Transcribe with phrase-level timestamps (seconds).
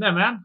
[0.00, 0.38] Nämen,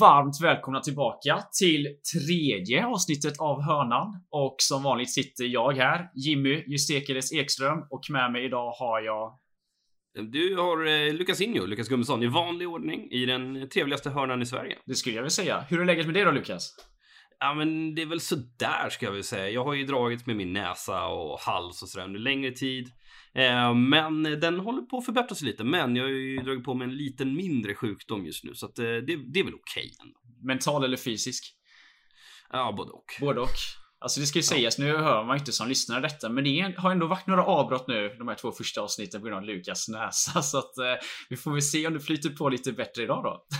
[0.00, 4.24] varmt välkomna tillbaka till tredje avsnittet av Hörnan.
[4.30, 7.78] Och som vanligt sitter jag här, Jimmy Justekeles Ekström.
[7.90, 9.38] Och med mig idag har jag...
[10.32, 14.46] Du har eh, Lukas Injo, Lukas Gummesson, i vanlig ordning i den trevligaste hörnan i
[14.46, 14.78] Sverige.
[14.86, 15.64] Det skulle jag väl säga.
[15.68, 16.74] Hur är läget med dig då Lukas?
[17.38, 19.50] Ja, men det är väl sådär ska jag väl säga.
[19.50, 22.88] Jag har ju dragit med min näsa och hals och sådär under längre tid.
[23.36, 25.64] Eh, men den håller på att förbättras lite.
[25.64, 28.54] Men jag har ju dragit på mig en liten mindre sjukdom just nu.
[28.54, 30.18] Så att, eh, det, det är väl okej ändå.
[30.42, 31.44] Mental eller fysisk?
[32.52, 33.04] Ja, både och.
[33.20, 33.48] Både och.
[33.98, 36.74] Alltså det ska ju sägas, nu hör man ju inte som lyssnar detta, men det
[36.76, 39.88] har ändå varit några avbrott nu de här två första avsnitten på grund av Lukas
[39.88, 40.42] näsa.
[40.42, 40.94] Så att eh,
[41.28, 43.46] vi får väl se om det flyter på lite bättre idag då.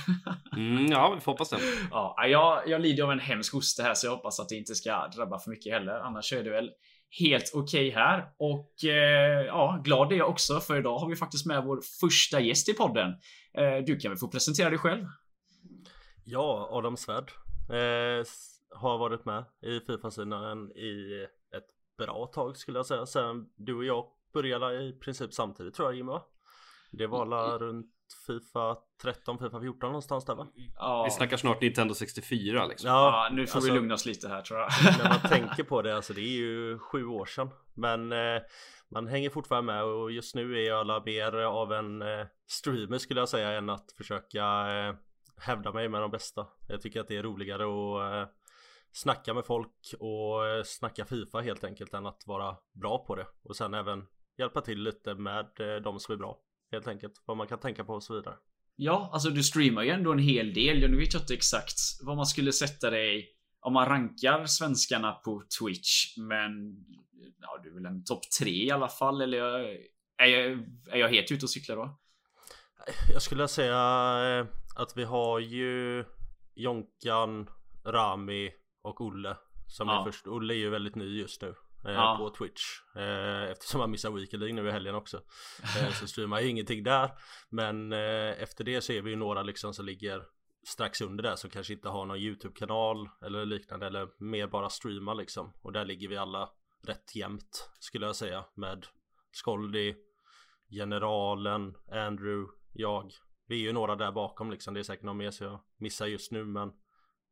[0.57, 1.59] Mm, ja, vi får hoppas det.
[1.91, 4.75] ja, jag, jag lider av en hemsk hosta här så jag hoppas att det inte
[4.75, 5.93] ska drabba för mycket heller.
[5.93, 6.71] Annars är det väl
[7.11, 8.29] helt okej okay här.
[8.37, 12.41] Och eh, ja, glad är jag också för idag har vi faktiskt med vår första
[12.41, 13.11] gäst i podden.
[13.55, 15.07] Eh, du kan väl få presentera dig själv?
[16.25, 17.33] Ja, Adam Svärd.
[17.71, 18.25] Eh,
[18.71, 21.23] har varit med i Fifa-sidan i
[21.57, 21.67] ett
[21.99, 23.07] bra tag skulle jag säga.
[23.07, 26.23] Sen du och jag började i princip samtidigt tror jag Jimmy va?
[26.93, 27.96] Det var la runt
[28.27, 30.47] Fifa 13, Fifa 14 någonstans där va?
[30.77, 31.05] Ja.
[31.05, 32.91] Vi snackar snart Nintendo 64 liksom.
[32.91, 34.71] Ja, nu får alltså, vi lugna oss lite här tror jag.
[34.99, 37.51] när man tänker på det, alltså det är ju sju år sedan.
[37.75, 38.43] Men eh,
[38.89, 42.99] man hänger fortfarande med och just nu är jag alla mer av en eh, streamer
[42.99, 44.95] skulle jag säga än att försöka eh,
[45.37, 46.47] hävda mig med de bästa.
[46.69, 48.33] Jag tycker att det är roligare att eh,
[48.93, 53.27] snacka med folk och eh, snacka Fifa helt enkelt än att vara bra på det.
[53.43, 54.07] Och sen även
[54.39, 56.39] hjälpa till lite med eh, de som är bra.
[56.73, 57.23] Helt enkelt.
[57.25, 58.35] Vad man kan tänka på och så vidare.
[58.77, 60.91] Ja, alltså du streamar ju ändå en hel del.
[60.91, 63.29] Nu vet jag inte exakt vad man skulle sätta dig
[63.61, 66.17] om man rankar svenskarna på Twitch.
[66.17, 66.51] Men
[67.41, 69.21] ja, du är väl en topp tre i alla fall.
[69.21, 69.39] Eller
[70.17, 70.53] är jag,
[70.91, 71.99] är jag helt ute och cyklar då?
[73.13, 73.77] Jag skulle säga
[74.41, 76.05] eh, att vi har ju
[76.55, 77.51] Jonkan,
[77.87, 80.01] Rami och Olle som ja.
[80.01, 80.27] är först.
[80.27, 81.55] Olle är ju väldigt ny just nu
[81.87, 82.17] eh, ja.
[82.19, 82.63] på Twitch
[82.97, 85.17] eh, eftersom han missar Weekend League nu i helgen också.
[85.63, 87.11] Eh, så streamar jag ingenting där.
[87.49, 90.23] Men eh, efter det så är vi ju några liksom som ligger
[90.67, 95.15] strax under där som kanske inte har någon YouTube-kanal eller liknande eller mer bara streamar
[95.15, 95.53] liksom.
[95.63, 96.51] Och där ligger vi alla
[96.87, 98.87] rätt jämnt skulle jag säga med
[99.33, 99.95] Skoldy,
[100.71, 103.13] Generalen, Andrew, jag.
[103.47, 104.75] Vi är ju några där bakom liksom.
[104.75, 106.73] Det är säkert någon mer så jag missar just nu men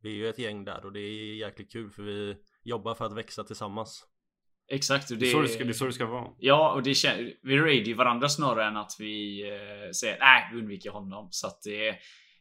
[0.01, 3.05] vi är ju ett gäng där och det är jäkligt kul för vi jobbar för
[3.05, 4.07] att växa tillsammans.
[4.69, 5.11] Exakt.
[5.11, 6.31] Och det, det, är så det, ska, det är så det ska vara.
[6.39, 6.95] Ja, och det
[7.43, 11.29] vi raidar ju varandra snarare än att vi eh, säger nej, vi undviker honom.
[11.31, 11.95] Så att det,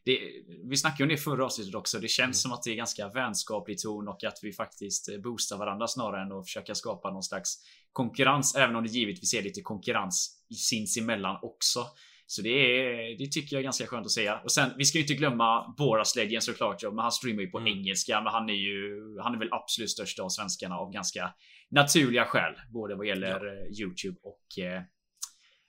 [0.04, 0.18] det,
[0.64, 1.98] vi snackade om det förra avsnittet också.
[1.98, 2.34] Det känns mm.
[2.34, 6.22] som att det är ganska vänskaplig ton och att vi faktiskt eh, boostar varandra snarare
[6.22, 7.56] än att försöka skapa någon slags
[7.92, 8.54] konkurrens.
[8.54, 11.86] Även om det givetvis är lite konkurrens sinsemellan också.
[12.26, 14.40] Så det, är, det tycker jag är ganska skönt att säga.
[14.44, 16.82] Och sen, vi ska ju inte glömma Boras Legend såklart.
[16.82, 17.78] Men han streamar ju på mm.
[17.78, 18.20] engelska.
[18.20, 21.30] Men han är ju, han är väl absolut störst av svenskarna av ganska
[21.74, 22.54] naturliga skäl.
[22.72, 23.52] Både vad gäller ja.
[23.52, 24.82] Eh, YouTube och eh,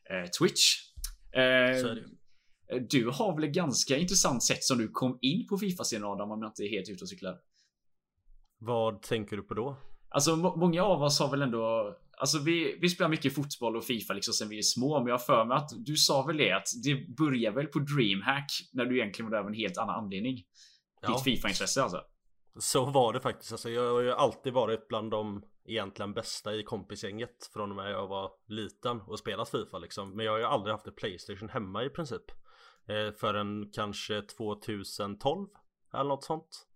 [0.09, 0.61] eh Twitch.
[1.35, 1.95] Eh,
[2.89, 6.41] du har väl ett ganska intressant sätt som du kom in på Fifa-scenen Adam om
[6.41, 7.37] jag inte är helt ute och cyklar.
[8.57, 9.77] Vad tänker du på då?
[10.09, 14.13] Alltså många av oss har väl ändå Alltså vi, vi spelar mycket fotboll och Fifa
[14.13, 16.51] liksom sen vi är små, men jag har för mig att du sa väl det
[16.51, 19.95] att det börjar väl på DreamHack när du egentligen var där av en helt annan
[19.95, 20.43] anledning.
[21.01, 21.07] Ja.
[21.07, 22.01] Ditt Fifa-intresse alltså.
[22.59, 23.51] Så var det faktiskt.
[23.51, 27.91] Alltså jag har ju alltid varit bland de egentligen bästa i kompisgänget från och med
[27.91, 30.15] jag var liten och spelat Fifa liksom.
[30.15, 32.31] Men jag har ju aldrig haft ett Playstation hemma i princip.
[32.87, 35.47] Eh, förrän kanske 2012
[35.93, 36.67] eller något sånt.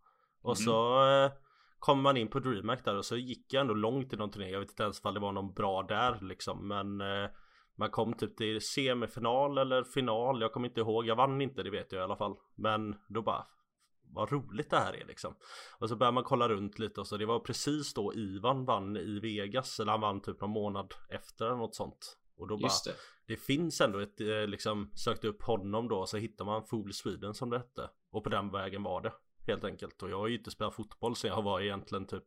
[0.41, 0.65] Och mm.
[0.65, 1.31] så eh,
[1.79, 4.49] Kommer man in på DreamHack där och så gick jag ändå långt i någon turné.
[4.49, 6.67] Jag vet inte ens om det var någon bra där liksom.
[6.67, 7.29] Men eh,
[7.75, 10.41] man kom typ till semifinal eller final.
[10.41, 11.05] Jag kommer inte ihåg.
[11.05, 12.35] Jag vann inte, det vet jag i alla fall.
[12.55, 13.45] Men då bara
[14.09, 15.35] vad roligt det här är liksom.
[15.79, 18.97] Och så börjar man kolla runt lite och så det var precis då Ivan vann
[18.97, 19.79] i Vegas.
[19.79, 22.17] Eller han vann typ någon månad efter eller något sånt.
[22.37, 22.95] Och då bara, det.
[23.27, 23.37] det.
[23.37, 27.49] finns ändå ett, eh, liksom, sökte upp honom då så hittar man Fool Sweden som
[27.49, 27.89] det hette.
[28.11, 29.13] Och på den vägen var det.
[29.47, 30.03] Helt enkelt.
[30.03, 32.25] Och jag har ju inte spelat fotboll sen jag var egentligen typ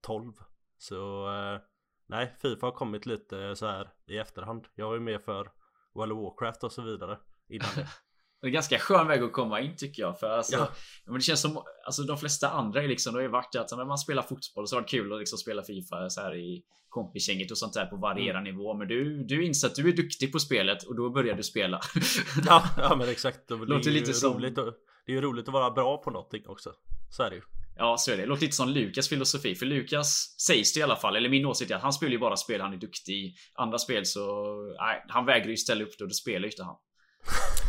[0.00, 0.32] 12.
[0.78, 1.60] Så eh,
[2.06, 4.66] nej, Fifa har kommit lite så här i efterhand.
[4.74, 5.52] Jag var ju med för
[5.94, 7.18] World of Warcraft och så vidare
[7.48, 7.88] innan det.
[8.40, 10.20] Det är en ganska skön väg att komma in tycker jag.
[10.20, 10.68] För alltså, ja.
[11.06, 13.84] men det känns som alltså, de flesta andra är liksom, det har varit att när
[13.84, 17.50] man spelar fotboll så har det kul att liksom spela Fifa så här i kompisgänget
[17.50, 18.58] och sånt där på varierande mm.
[18.58, 18.74] nivå.
[18.74, 21.80] Men du, du inser att du är duktig på spelet och då börjar du spela.
[22.46, 23.48] ja, ja men exakt.
[23.48, 24.72] Det Låter lite roligt som...
[25.06, 26.72] Det är ju roligt att vara bra på någonting också.
[27.10, 27.42] Så är det ju.
[27.76, 28.26] Ja, så är det.
[28.26, 29.54] Låter lite som Lukas filosofi.
[29.54, 32.18] För Lukas sägs det i alla fall, eller min åsikt är att han spelar ju
[32.18, 33.34] bara spel han är duktig i.
[33.54, 36.76] Andra spel så, nej, han vägrar ju ställa upp då, då spelar ju inte han.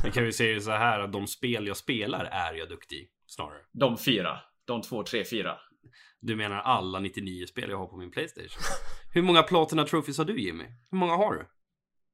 [0.03, 3.09] Vi kan ju säga så här att de spel jag spelar är jag duktig i,
[3.25, 3.62] snarare.
[3.71, 4.39] De fyra.
[4.65, 5.57] De två, tre, fyra.
[6.19, 8.62] Du menar alla 99 spel jag har på min Playstation?
[9.13, 10.63] Hur många Platina Trophies har du Jimmy?
[10.92, 11.48] Hur många har du?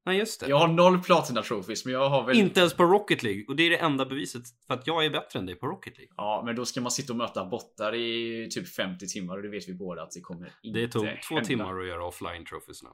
[0.06, 0.48] Nej just det.
[0.48, 2.36] Jag har noll Platina Trophies, men jag har väl...
[2.38, 3.44] Inte ens på Rocket League.
[3.48, 5.98] Och det är det enda beviset för att jag är bättre än dig på Rocket
[5.98, 6.14] League.
[6.16, 9.48] Ja, men då ska man sitta och möta bottar i typ 50 timmar och det
[9.48, 11.46] vet vi båda att det kommer inte Det tog två hända.
[11.48, 12.90] timmar att göra offline trophiesna.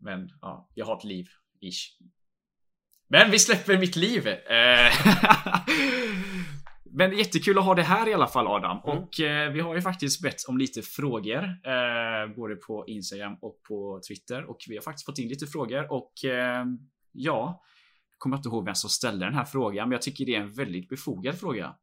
[0.00, 1.26] Men ja, jag har ett liv.
[1.60, 1.98] Ish.
[3.08, 4.28] Men vi släpper mitt liv.
[4.28, 4.92] Eh,
[6.90, 8.80] Men jättekul att ha det här i alla fall Adam.
[8.86, 8.98] Mm.
[8.98, 11.44] Och eh, vi har ju faktiskt bett om lite frågor.
[11.44, 14.50] Eh, både på Instagram och på Twitter.
[14.50, 15.92] Och vi har faktiskt fått in lite frågor.
[15.92, 16.64] Och eh,
[17.12, 17.62] ja,
[18.12, 19.88] jag kommer inte ihåg vem som ställde den här frågan.
[19.88, 21.74] Men jag tycker det är en väldigt befogad fråga.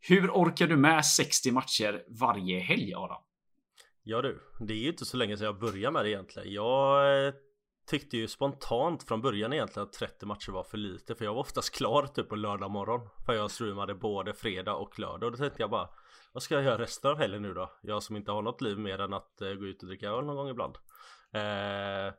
[0.00, 3.22] Hur orkar du med 60 matcher varje helg Adam?
[4.02, 6.52] Ja du, det är ju inte så länge sedan jag började med det egentligen.
[6.52, 7.34] Jag eh,
[7.88, 11.40] tyckte ju spontant från början egentligen att 30 matcher var för lite för jag var
[11.40, 15.38] oftast klar typ på lördag morgon för jag streamade både fredag och lördag och då
[15.38, 15.88] tänkte jag bara
[16.32, 17.72] vad ska jag göra resten av helgen nu då?
[17.82, 20.24] Jag som inte har något liv mer än att eh, gå ut och dricka öl
[20.24, 20.76] någon gång ibland.
[21.32, 22.14] Eh,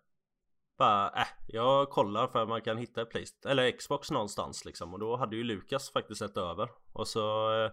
[0.77, 4.93] bara, äh, jag kollar för att man kan hitta ett Playstation eller Xbox någonstans liksom
[4.93, 7.71] och då hade ju Lukas faktiskt sett över och så eh,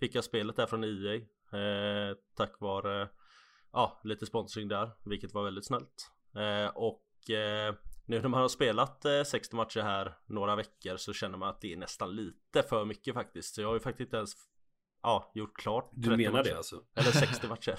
[0.00, 1.14] fick jag spelet där från EA
[1.60, 3.08] eh, tack vare
[3.72, 6.10] ja, lite sponsring där, vilket var väldigt snällt.
[6.36, 7.05] Eh, och
[8.06, 11.60] nu när man har spelat eh, 60 matcher här några veckor så känner man att
[11.60, 13.54] det är nästan lite för mycket faktiskt.
[13.54, 14.32] Så jag har ju faktiskt inte ens
[15.02, 16.50] ja, gjort klart Du 30 menar matcher.
[16.50, 16.82] det alltså?
[16.94, 17.78] Eller 60 matcher.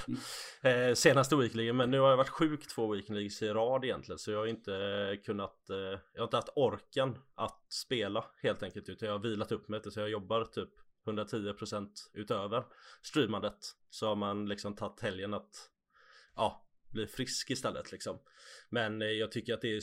[0.61, 4.19] Eh, senaste weekligen, men nu har jag varit sjuk två weekligs i rad egentligen.
[4.19, 5.77] Så jag har inte kunnat, eh,
[6.13, 8.89] jag har inte haft orken att spela helt enkelt.
[8.89, 10.69] Utan jag har vilat upp mig så jag jobbar typ
[11.05, 12.63] 110% utöver
[13.01, 13.57] streamandet.
[13.89, 15.69] Så har man liksom tagit helgen att
[16.35, 18.19] ja, bli frisk istället liksom.
[18.69, 19.81] Men eh, jag tycker att det är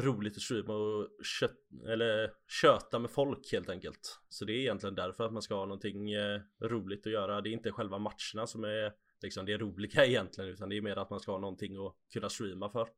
[0.00, 1.08] roligt att streama och
[1.40, 1.56] kött,
[1.88, 2.30] eller
[2.62, 4.18] köta med folk helt enkelt.
[4.28, 7.40] Så det är egentligen därför att man ska ha någonting eh, roligt att göra.
[7.40, 8.92] Det är inte själva matcherna som är
[9.22, 12.28] liksom det roliga egentligen utan det är mer att man ska ha någonting att kunna
[12.28, 12.88] streama för.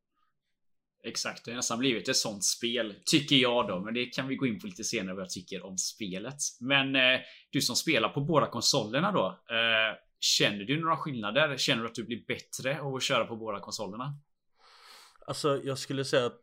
[1.05, 2.95] Exakt, det har nästan blivit ett sånt spel.
[3.05, 5.67] Tycker jag då, men det kan vi gå in på lite senare vad jag tycker
[5.67, 6.37] om spelet.
[6.61, 7.21] Men eh,
[7.51, 9.27] du som spelar på båda konsolerna då.
[9.27, 11.57] Eh, känner du några skillnader?
[11.57, 14.19] Känner du att du blir bättre av att köra på båda konsolerna?
[15.27, 16.43] Alltså jag skulle säga att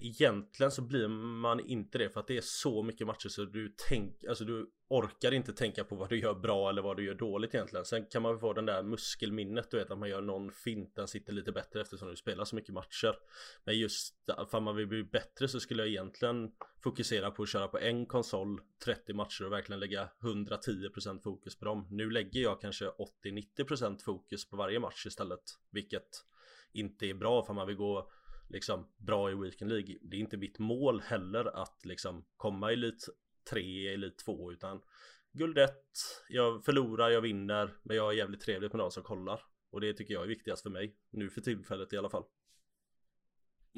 [0.00, 3.74] Egentligen så blir man inte det för att det är så mycket matcher så du
[3.88, 7.14] tänk, alltså du orkar inte tänka på vad du gör bra eller vad du gör
[7.14, 7.84] dåligt egentligen.
[7.84, 11.08] Sen kan man få den där muskelminnet du vet att man gör någon fint, den
[11.08, 13.16] sitter lite bättre eftersom du spelar så mycket matcher.
[13.64, 14.14] Men just
[14.50, 16.52] för man vill bli bättre så skulle jag egentligen
[16.82, 21.64] fokusera på att köra på en konsol 30 matcher och verkligen lägga 110% fokus på
[21.64, 21.86] dem.
[21.90, 22.90] Nu lägger jag kanske
[23.64, 26.08] 80-90% fokus på varje match istället, vilket
[26.72, 28.10] inte är bra för man vill gå
[28.48, 29.98] liksom bra i Weekend League.
[30.02, 33.08] Det är inte mitt mål heller att liksom komma i Elit
[33.50, 34.80] 3, Elit 2 utan
[35.32, 35.72] Guld 1,
[36.28, 39.40] jag förlorar, jag vinner men jag är jävligt trevligt med de som kollar.
[39.70, 42.24] Och det tycker jag är viktigast för mig, nu för tillfället i alla fall.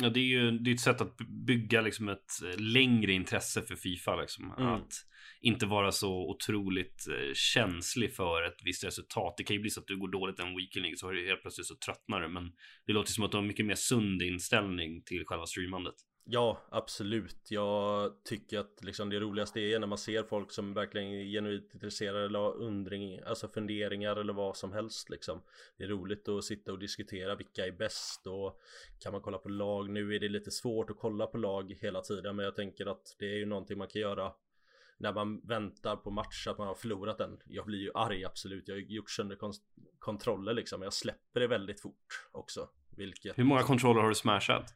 [0.03, 1.17] Ja, det är ju det är ett sätt att
[1.47, 4.17] bygga liksom ett eh, längre intresse för Fifa.
[4.17, 4.55] Liksom.
[4.59, 4.73] Mm.
[4.73, 4.93] Att
[5.41, 9.35] inte vara så otroligt eh, känslig för ett visst resultat.
[9.37, 11.43] Det kan ju bli så att du går dåligt en weekend så har du helt
[11.43, 12.29] plötsligt så tröttnar du.
[12.29, 12.53] Men
[12.87, 15.95] det låter som att du har en mycket mer sund inställning till själva streamandet.
[16.29, 17.51] Ja, absolut.
[17.51, 21.75] Jag tycker att liksom det roligaste är när man ser folk som verkligen är genuint
[21.75, 25.43] intresserade eller har undring, alltså funderingar eller vad som helst liksom.
[25.77, 28.61] Det är roligt att sitta och diskutera vilka är bäst och
[29.01, 29.91] kan man kolla på lag.
[29.91, 33.17] Nu är det lite svårt att kolla på lag hela tiden men jag tänker att
[33.19, 34.33] det är ju någonting man kan göra
[34.99, 37.39] när man väntar på match att man har förlorat den.
[37.45, 38.69] Jag blir ju arg absolut.
[38.69, 39.53] Jag har gjort sönder kon-
[39.99, 40.83] kontroller liksom.
[40.83, 42.69] Jag släpper det väldigt fort också.
[42.97, 44.75] Vilket Hur många kontroller har du smashat?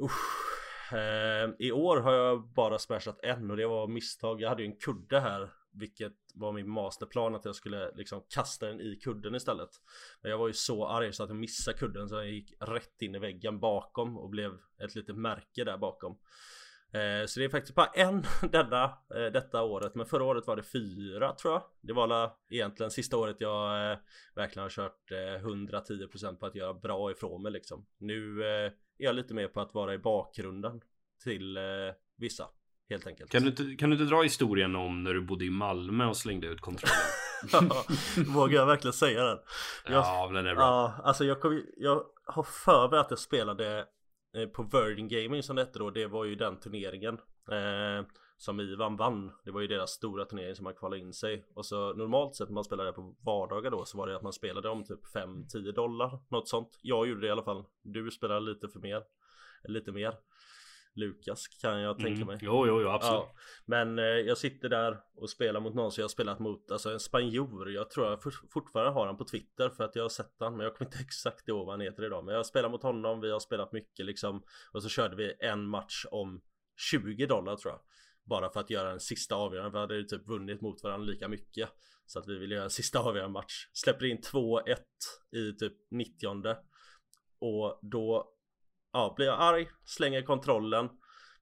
[0.00, 0.53] Usch.
[0.94, 4.40] Eh, I år har jag bara smashat en och det var misstag.
[4.40, 8.66] Jag hade ju en kudde här vilket var min masterplan att jag skulle liksom kasta
[8.66, 9.70] den i kudden istället.
[10.22, 13.02] Men jag var ju så arg så att jag missade kudden så jag gick rätt
[13.02, 16.18] in i väggen bakom och blev ett litet märke där bakom.
[16.92, 20.56] Eh, Så det är faktiskt bara en denna, eh, detta året Men förra året var
[20.56, 23.98] det fyra tror jag Det var alla, egentligen sista året jag eh,
[24.34, 29.04] verkligen har kört eh, 110% på att göra bra ifrån mig liksom Nu eh, är
[29.04, 30.80] jag lite mer på att vara i bakgrunden
[31.24, 31.62] till eh,
[32.16, 32.48] vissa
[32.90, 35.50] Helt enkelt Kan du, inte, kan du inte dra historien om när du bodde i
[35.50, 36.96] Malmö och slängde ut kontrollen?
[38.34, 39.38] Vågar jag verkligen säga den?
[39.86, 40.64] Jag- ja, men den är bra.
[40.64, 43.86] Ja, alltså jag, kom, jag har för mig att jag spelade
[44.36, 45.90] eh, på Virgin Gaming som det hette då.
[45.90, 47.14] Det var ju den turneringen
[47.50, 49.32] eh, som Ivan vann.
[49.44, 51.46] Det var ju deras stora turnering som man kvalade in sig.
[51.54, 54.32] Och så normalt sett när man spelade på vardagar då så var det att man
[54.32, 56.18] spelade om typ 5-10 dollar.
[56.28, 56.78] Något sånt.
[56.82, 57.64] Jag gjorde det i alla fall.
[57.82, 59.02] Du spelade lite för mer.
[59.64, 60.14] Lite mer.
[60.96, 62.26] Lukas kan jag tänka Mm.
[62.26, 62.38] mig.
[62.42, 63.20] Jo, jo, jo, absolut.
[63.22, 66.70] Ja, men eh, jag sitter där och spelar mot någon som jag har spelat mot,
[66.70, 67.70] alltså en spanjor.
[67.70, 70.56] Jag tror jag for- fortfarande har han på Twitter för att jag har sett han,
[70.56, 72.24] men jag kommer inte exakt ihåg vad han heter idag.
[72.24, 74.42] Men jag har spelat mot honom, vi har spelat mycket liksom.
[74.72, 76.40] Och så körde vi en match om
[76.76, 77.80] 20 dollar tror jag.
[78.24, 79.70] Bara för att göra en sista avgörande.
[79.70, 81.70] Vi hade ju typ vunnit mot varandra lika mycket.
[82.06, 83.68] Så att vi ville göra en sista avgörande match.
[83.72, 84.76] Släpper in 2-1
[85.32, 86.56] i typ 90
[87.38, 88.34] Och då
[88.92, 90.88] ja, blir jag arg, slänger kontrollen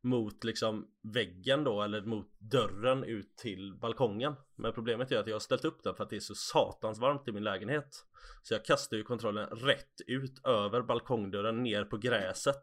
[0.03, 4.35] mot liksom väggen då eller mot dörren ut till balkongen.
[4.57, 6.99] Men problemet är att jag har ställt upp den för att det är så satans
[6.99, 8.05] varmt i min lägenhet.
[8.43, 12.63] Så jag kastar ju kontrollen rätt ut över balkongdörren ner på gräset.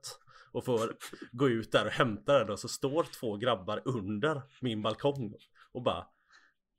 [0.51, 0.93] Och får
[1.31, 5.33] gå ut där och hämta den och så står två grabbar under min balkong
[5.71, 6.05] och bara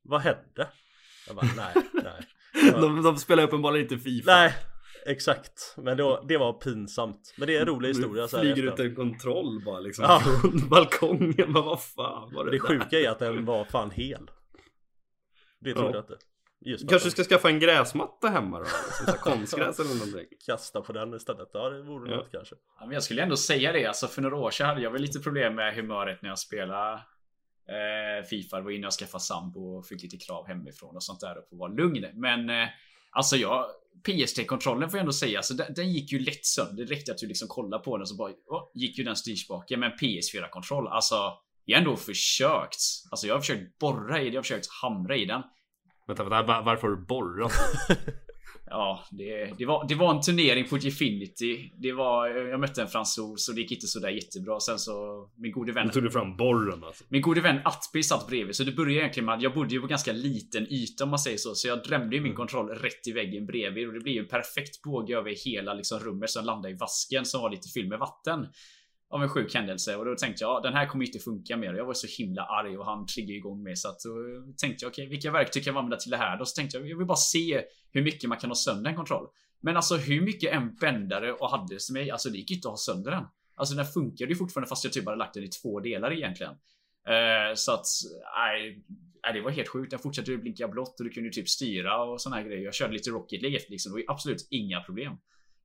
[0.02, 0.68] Vad hände?
[1.26, 2.26] Jag bara nej, nej.
[2.72, 4.30] De, de spelar uppenbarligen inte Fifa.
[4.32, 4.54] Nej,
[5.06, 5.74] exakt.
[5.76, 7.34] Men då, det var pinsamt.
[7.38, 8.84] Men det är en rolig historia så här Flyger efter.
[8.84, 10.20] ut en kontroll bara liksom Ja.
[10.40, 11.52] från balkongen.
[11.52, 12.64] Men vad fan var det Det där?
[12.66, 14.30] sjuka är att den var fan hel.
[15.60, 15.94] Det trodde Ja.
[15.94, 16.16] jag inte.
[16.88, 18.64] Kanske att ska skaffa en gräsmatta hemma då?
[19.00, 20.26] Liksom konstgräs eller någonting.
[20.47, 21.50] kasta på den istället.
[21.52, 22.17] Ja, det vore Ja.
[22.17, 22.55] något kanske.
[22.81, 23.87] Ja, men jag skulle ändå säga det.
[23.87, 26.93] Alltså för några år sedan hade jag väl lite problem med humöret när jag spelade
[27.69, 28.57] eh, Fifa.
[28.57, 31.49] Det var innan jag skaffade sambo och fick lite krav hemifrån och sånt där och
[31.50, 32.07] få vara lugn.
[32.14, 32.69] Men eh,
[33.11, 33.67] alltså jag
[34.07, 36.85] PST-kontrollen får jag ändå säga, alltså den, den gick ju lätt sönder.
[36.85, 39.81] Det räckte att du liksom kolla på den så bara åh, gick ju den styrspaken.
[39.81, 41.14] Men PS4-kontroll, alltså
[41.64, 42.81] jag har ändå försökt.
[43.11, 45.43] Alltså jag har försökt borra i det, jag har försökt hamra i den.
[46.11, 47.52] Vänta, vänta, var- varför har du borrat?
[48.73, 51.71] Ja, det, det, var, det var en turnering på Gfinity.
[51.79, 54.61] Det var, jag mötte en fransos och det gick inte sådär jättebra.
[54.61, 57.05] Sen så, min gode vän Nu tog du fram borren alltså.
[57.09, 59.81] Min gode vän Atpi satt bredvid, så det började egentligen med att jag bodde ju
[59.81, 61.55] på ganska liten yta om man säger så.
[61.55, 64.29] Så jag drämde ju min kontroll rätt i väggen bredvid och det blev ju en
[64.29, 67.99] perfekt båge över hela liksom, rummet som landade i vasken som var lite fylld med
[67.99, 68.47] vatten.
[69.12, 71.75] Av en sjuk händelse och då tänkte jag, den här kommer inte funka mer.
[71.75, 74.11] Jag var så himla arg och han triggade igång mig så att då
[74.57, 76.38] tänkte jag, okej, vilka verktyg kan jag använda till det här?
[76.38, 78.97] Då så tänkte jag, jag vill bara se hur mycket man kan ha sönder en
[78.97, 79.26] kontroll.
[79.61, 82.73] Men alltså hur mycket en bändare och hade till mig, alltså det gick inte att
[82.73, 83.25] ha sönder den.
[83.55, 86.52] Alltså den funkade ju fortfarande fast jag typ hade lagt den i två delar egentligen.
[87.09, 87.87] Eh, så att,
[88.37, 88.85] nej,
[89.25, 89.90] nej, det var helt sjukt.
[89.90, 92.64] Den fortsatte ju blinka blått och du kunde ju typ styra och såna här grejer.
[92.64, 93.90] Jag körde lite Rocket League efter liksom.
[93.90, 95.12] Det var ju absolut inga problem.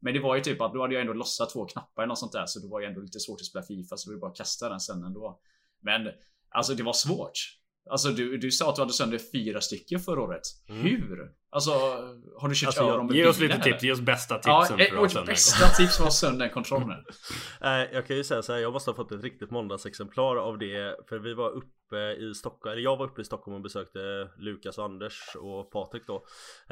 [0.05, 2.19] Men det var ju typ att då hade jag ändå lossat två knappar eller något
[2.19, 2.45] sånt där.
[2.45, 3.97] Så det var ju ändå lite svårt att spela Fifa.
[3.97, 5.39] Så det var bara att kasta den sen ändå.
[5.81, 6.07] Men
[6.49, 7.31] alltså det var svårt.
[7.89, 10.41] Alltså du, du sa att du hade sönder fyra stycken förra året.
[10.69, 10.81] Mm.
[10.81, 11.31] Hur?
[11.49, 11.71] Alltså
[12.37, 14.65] har du kört Alltså, över dem med Ge oss lite tips, ge oss bästa Ja,
[14.65, 17.05] tipsen att ha vårt bästa tips var sönder kontrollen.
[17.93, 20.97] Jag kan ju säga så här, jag måste ha fått ett riktigt måndagsexemplar av det
[21.09, 23.99] För vi var uppe i Stockholm, eller jag var uppe i Stockholm och besökte
[24.37, 26.25] Lukas och Anders och Patrik då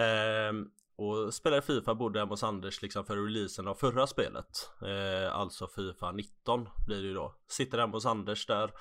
[0.04, 4.70] ehm, och spelade Fifa, bodde hemma hos Anders liksom för releasen av förra spelet.
[4.82, 7.36] Eh, Alltså Fifa 19 blir det ju då.
[7.48, 8.72] Sitter hemma hos Anders där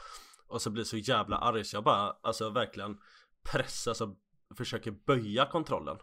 [0.46, 2.98] Och så blir så jävla arg så jag bara, alltså verkligen
[3.52, 4.16] pressar, alltså
[4.56, 5.96] försöker böja kontrollen.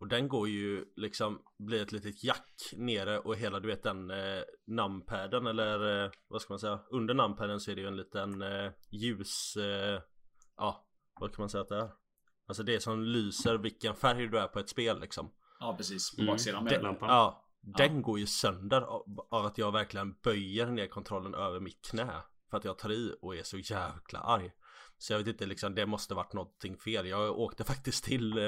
[0.00, 4.10] Och den går ju liksom Blir ett litet jack nere och hela du vet den
[4.10, 6.80] eh, numpaden eller eh, vad ska man säga?
[6.90, 10.00] Under numpaden så är det ju en liten eh, ljus eh,
[10.56, 10.86] Ja
[11.20, 11.90] Vad kan man säga att det är?
[12.46, 15.30] Alltså det som lyser vilken färg du är på ett spel liksom.
[15.60, 16.32] Ja precis, på Mm.
[16.34, 17.08] baksidan med lampan.
[17.08, 21.82] Ja Den går ju sönder av, av att jag verkligen böjer ner kontrollen över mitt
[21.90, 22.08] knä
[22.50, 24.50] För att jag tar i och är så jäkla arg
[24.98, 28.44] Så jag vet inte liksom det måste varit någonting fel Jag åkte faktiskt till eh,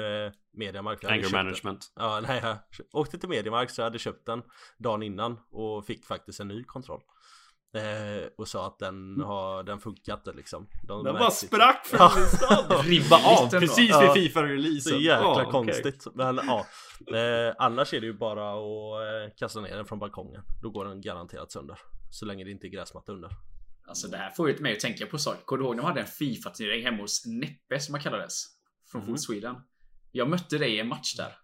[0.51, 1.31] hade Anger den.
[1.31, 1.93] management.
[1.95, 2.57] Ja, nej, jag
[2.91, 4.43] åkte till Mediamarkt så jag hade köpt den
[4.77, 7.01] dagen innan och fick faktiskt en ny kontroll.
[7.73, 10.67] Eh, och sa att den har, den funkar inte liksom.
[10.83, 12.81] De Den bara sprack från Ja.
[12.83, 14.91] Ribba av Precis vid Fifa-releasen.
[14.91, 15.45] Så jäkla okej.
[15.51, 16.07] konstigt.
[16.13, 16.65] Men ja.
[17.17, 20.41] Eh, annars är det ju bara att eh, kasta ner den från balkongen.
[20.61, 21.79] Då går den garanterat sönder.
[22.11, 23.29] Så länge det inte är gräsmatta under.
[23.87, 25.41] Alltså det här får ju mig att tänka på saker.
[25.45, 28.43] Kommer du ihåg när de hade en Fifa-turnering hemma hos Neppe som han kallades?
[28.91, 29.07] Från Mhm.
[29.07, 29.55] Food Sweden.
[30.11, 31.35] Jag mötte dig i en match där.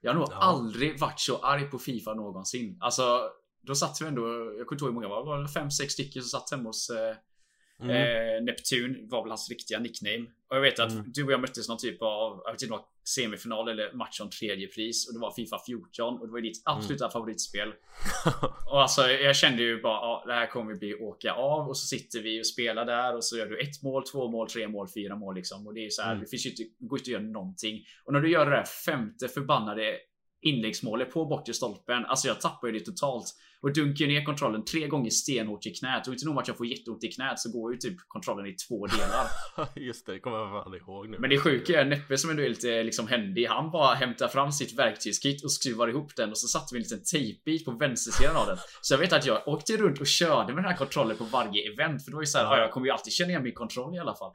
[0.00, 0.36] Jag har nog Ja.
[0.36, 2.76] aldrig varit så arg på Fifa någonsin.
[2.80, 3.20] Alltså,
[3.66, 4.22] då satt vi ändå,
[4.58, 6.68] jag kommer inte ihåg hur många var, var det fem, sex stycken som satt hemma
[6.68, 7.16] hos eh,
[7.80, 7.90] Mm.
[7.90, 10.26] Eh, Neptun var väl hans riktiga nickname.
[10.48, 11.04] Och jag vet att Mm.
[11.14, 12.78] du och jag möttes någon typ av, jag vet inte
[13.14, 15.08] semifinal eller match om tredje pris.
[15.08, 17.12] Och det var Fifa 14 och det var ditt absoluta Mm.
[17.12, 17.72] favoritspel.
[18.70, 21.68] Och alltså jag kände ju bara, ja, det här kommer bli åka av.
[21.68, 24.48] Och så sitter vi och spelar där och så gör du ett mål, två mål,
[24.50, 25.66] tre mål, fyra mål liksom.
[25.66, 26.24] Och det är så här, Mm.
[26.24, 27.84] det finns ju inte, går inte att göra någonting.
[28.04, 29.96] Och när du gör det där femte förbannade
[30.46, 32.04] inläggsmålet på bortre stolpen.
[32.06, 33.34] Alltså jag tappar ju det totalt.
[33.62, 36.06] Och dunkar ner kontrollen tre gånger stenhårt i knät.
[36.06, 38.46] Och inte nog med att jag får jätteont i knät så går ju typ kontrollen
[38.46, 39.26] i två delar.
[39.88, 41.18] Just det, det kommer jag fan ihåg nu.
[41.18, 43.46] Men det sjuka är Neppe som ändå är lite liksom händig.
[43.46, 46.82] Han bara hämtar fram sitt verktygskit och skruvar ihop den och så satte vi en
[46.82, 48.56] liten tejpbit på vänstersidan av den.
[48.80, 51.72] Så jag vet att jag åkte runt och körde med den här kontrollen på varje
[51.72, 52.04] event.
[52.04, 52.58] För då är det så här, ja.
[52.58, 54.32] jag kommer ju alltid känna igen min kontroll i alla fall.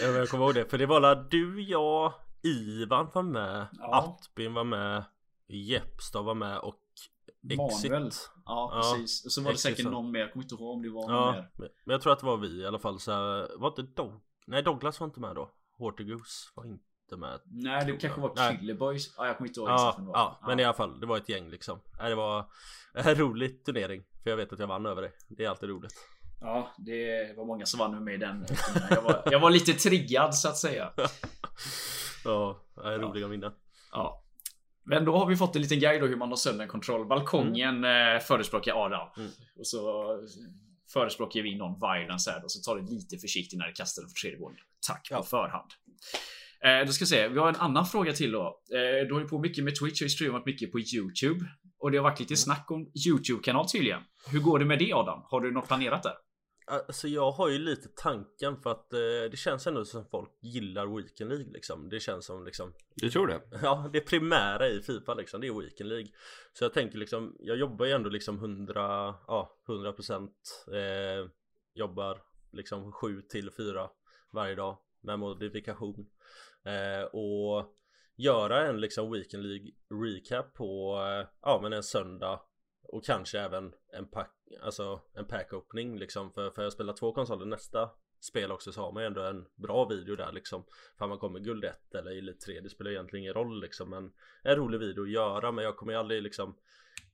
[0.00, 0.70] Ja, jag kommer ihåg det.
[0.70, 2.12] För det var la du, jag,
[2.44, 4.18] Ivan var med, ja.
[4.18, 5.04] Atbin var med,
[5.48, 6.80] Jeppstad var med och
[7.50, 7.90] Exit.
[7.90, 8.10] Manuel.
[8.44, 9.24] Ja, precis.
[9.24, 10.20] Och så var det säkert någon mer.
[10.20, 11.50] Jag kommer inte ihåg om det var ja, någon mer.
[11.56, 13.00] Men jag tror att det var vi i alla fall.
[13.00, 13.12] Så
[13.56, 14.20] var inte Dog...
[14.46, 15.50] Nej, Douglas var inte med då.
[15.78, 17.40] Hortigoose var inte med.
[17.44, 19.14] Nej, det kanske var Killer Boys.
[19.16, 21.00] Ja, jag kommer inte ihåg ja, exakt ja, ja, men i alla fall.
[21.00, 21.80] Det var ett gäng liksom.
[21.98, 22.46] Det var
[22.94, 24.04] en rolig turnering.
[24.22, 25.12] För jag vet att jag vann över dig.
[25.28, 25.94] Det är alltid roligt.
[26.40, 28.46] Ja, det var många som vann med mig den.
[28.90, 30.92] Jag var, jag var lite triggad så att säga.
[32.24, 33.52] ja, roliga minnen.
[33.92, 34.24] Ja.
[34.84, 37.06] Men då har vi fått en liten guide då hur man har sönder en kontroll.
[37.06, 38.20] Balkongen mm.
[38.20, 39.08] förespråkar Adam.
[39.16, 39.30] Mm.
[39.58, 40.06] Och så
[40.92, 42.48] förespråkar vi någon violence här då.
[42.48, 44.58] Så ta det lite försiktigt när du kastar den för tredje gången.
[44.86, 45.16] Tack ja.
[45.16, 45.70] på förhand.
[46.64, 48.60] Eh, då ska vi se, vi har en annan fråga till då.
[48.74, 51.44] Eh, du har ju på mycket med Twitch och streamat mycket på YouTube.
[51.78, 52.36] Och det har varit lite mm.
[52.36, 54.00] snack om YouTube-kanal tydligen.
[54.30, 55.20] Hur går det med det Adam?
[55.24, 56.14] Har du något planerat där?
[56.66, 58.98] Alltså jag har ju lite tanken för att eh,
[59.30, 61.88] det känns ändå som folk gillar Weekend League liksom.
[61.88, 63.40] Det känns som liksom Du tror det?
[63.62, 66.08] Ja, det primära i Fifa liksom, det är Weekend League.
[66.52, 68.82] Så jag tänker liksom, jag jobbar ju ändå liksom 100,
[69.26, 70.28] ja 100%
[70.72, 71.30] eh,
[71.74, 73.90] Jobbar liksom 7 till 4
[74.32, 76.06] varje dag med modifikation.
[76.64, 77.74] Eh, Och
[78.16, 79.70] göra en liksom Weekend League
[80.04, 82.40] recap på, eh, ja men en söndag
[82.88, 86.32] och kanske även en pack, alltså en pack opening liksom.
[86.32, 89.46] För, för jag spelar två konsoler nästa spel också så har man ju ändå en
[89.54, 90.64] bra video där liksom.
[90.98, 94.12] För man kommer guld 1 eller Elite 3 det spelar egentligen ingen roll liksom men
[94.42, 95.52] En rolig video att göra.
[95.52, 96.56] Men jag kommer ju aldrig liksom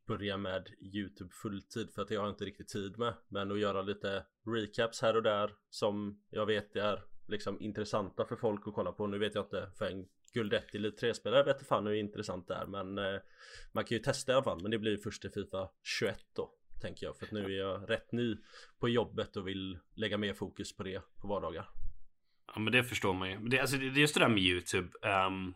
[0.06, 3.82] Börja med Youtube fulltid för att jag har inte riktigt tid med Men att göra
[3.82, 8.92] lite recaps här och där som jag vet är liksom intressanta för folk att kolla
[8.92, 9.06] på.
[9.06, 12.48] Nu vet jag inte för en Guld 1 Elite 3 spelare vet fan hur intressant
[12.48, 13.20] det är men eh,
[13.72, 16.50] Man kan ju testa i alla fall men det blir först i Fifa 21 då
[16.80, 18.36] Tänker jag för att nu är jag rätt ny
[18.80, 21.68] på jobbet och vill lägga mer fokus på det på vardagar
[22.54, 23.38] Ja men det förstår man ju.
[23.38, 24.88] Det, alltså, det, det är just det där med YouTube.
[25.02, 25.54] Um,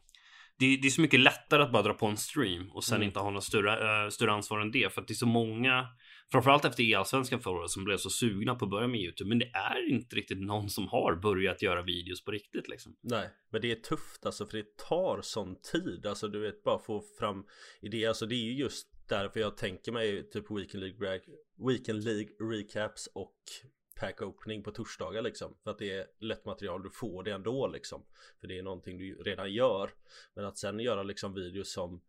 [0.58, 3.06] det, det, är så mycket lättare att bara dra på en stream och sen mm.
[3.06, 4.92] inte ha något större, uh, större ansvar än det.
[4.92, 5.88] För att det är så många
[6.32, 9.28] Framförallt efter e-allsvenskan förra året som blev så sugna på att börja med Youtube.
[9.28, 12.96] Men det är inte riktigt någon som har börjat göra videos på riktigt liksom.
[13.00, 16.06] Nej, men det är tufft alltså för det tar sån tid.
[16.06, 17.46] Alltså du vet bara få fram
[17.80, 18.08] idéer.
[18.08, 21.20] Alltså det är ju just därför jag tänker mig typ Weekend League,
[21.68, 23.36] Weekend League recaps och
[24.00, 27.68] pack opening på torsdagar liksom För att det är lätt material, du får det ändå
[27.68, 28.06] liksom
[28.40, 29.90] För det är någonting du redan gör
[30.34, 32.02] Men att sen göra liksom videos som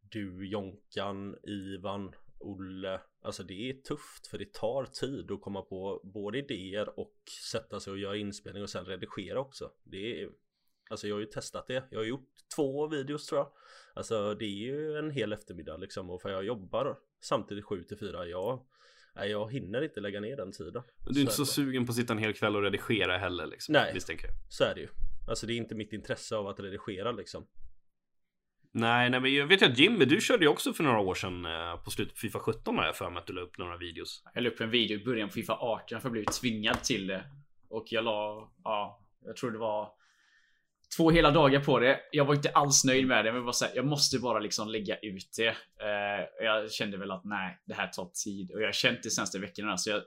[0.00, 6.00] Du, Jonkan, Ivan, Olle Alltså det är tufft för det tar tid att komma på
[6.04, 7.14] både idéer och
[7.52, 9.70] sätta sig och göra inspelning och sen redigera också.
[9.84, 10.30] Det är
[10.90, 11.84] Alltså jag har ju testat det.
[11.90, 13.52] Jag har gjort två videos tror jag.
[13.94, 17.98] Alltså det är ju en hel eftermiddag liksom och för jag jobbar samtidigt 7 till
[17.98, 18.26] 4.
[18.26, 18.66] Jag,
[19.14, 20.82] nej, jag hinner inte lägga ner den tiden.
[21.06, 23.46] Du är inte så, så sugen på att sitta en hel kväll och redigera heller
[23.46, 23.72] liksom?
[23.72, 24.34] Nej, misstänker jag.
[24.48, 24.88] så är det ju.
[25.28, 27.46] Alltså det är inte mitt intresse av att redigera liksom.
[28.74, 31.14] Nej, nej, men jag vet ju att Jimmy, du körde ju också för några år
[31.14, 33.58] sedan eh, på slutet på Fifa 17 har jag för mig att du la upp
[33.58, 34.22] några videos.
[34.34, 37.06] Jag la upp en video i början på Fifa 18 för jag blev tvingad till
[37.06, 37.24] det.
[37.68, 39.88] Och jag la, ja, jag tror det var
[40.96, 42.00] två hela dagar på det.
[42.12, 44.68] Jag var inte alls nöjd med det, men var så här, jag måste bara liksom
[44.68, 45.48] lägga ut det.
[45.86, 49.10] Eh, jag kände väl att nej, det här tar tid och jag har känt det
[49.10, 50.02] senaste veckorna så jag,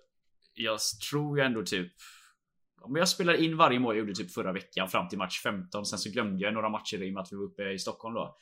[0.54, 1.94] jag tror ju ändå typ
[2.88, 5.86] men jag spelade in varje mål jag gjorde typ förra veckan fram till match 15.
[5.86, 8.16] Sen så glömde jag några matcher i och med att vi var uppe i Stockholm
[8.16, 8.38] då.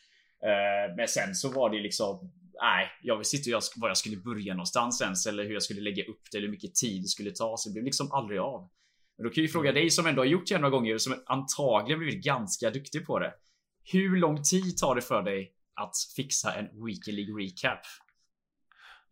[0.45, 4.53] Eh, men sen så var det liksom Nej, jag visste inte var jag skulle börja
[4.53, 7.31] någonstans ens eller hur jag skulle lägga upp det eller hur mycket tid det skulle
[7.31, 7.57] ta.
[7.57, 8.69] Så det blev liksom aldrig av.
[9.17, 11.23] Men då kan jag ju fråga dig som ändå har gjort det några gånger som
[11.25, 13.33] antagligen blivit ganska duktig på det.
[13.91, 15.51] Hur lång tid tar det för dig
[15.81, 17.79] att fixa en Weekly Recap?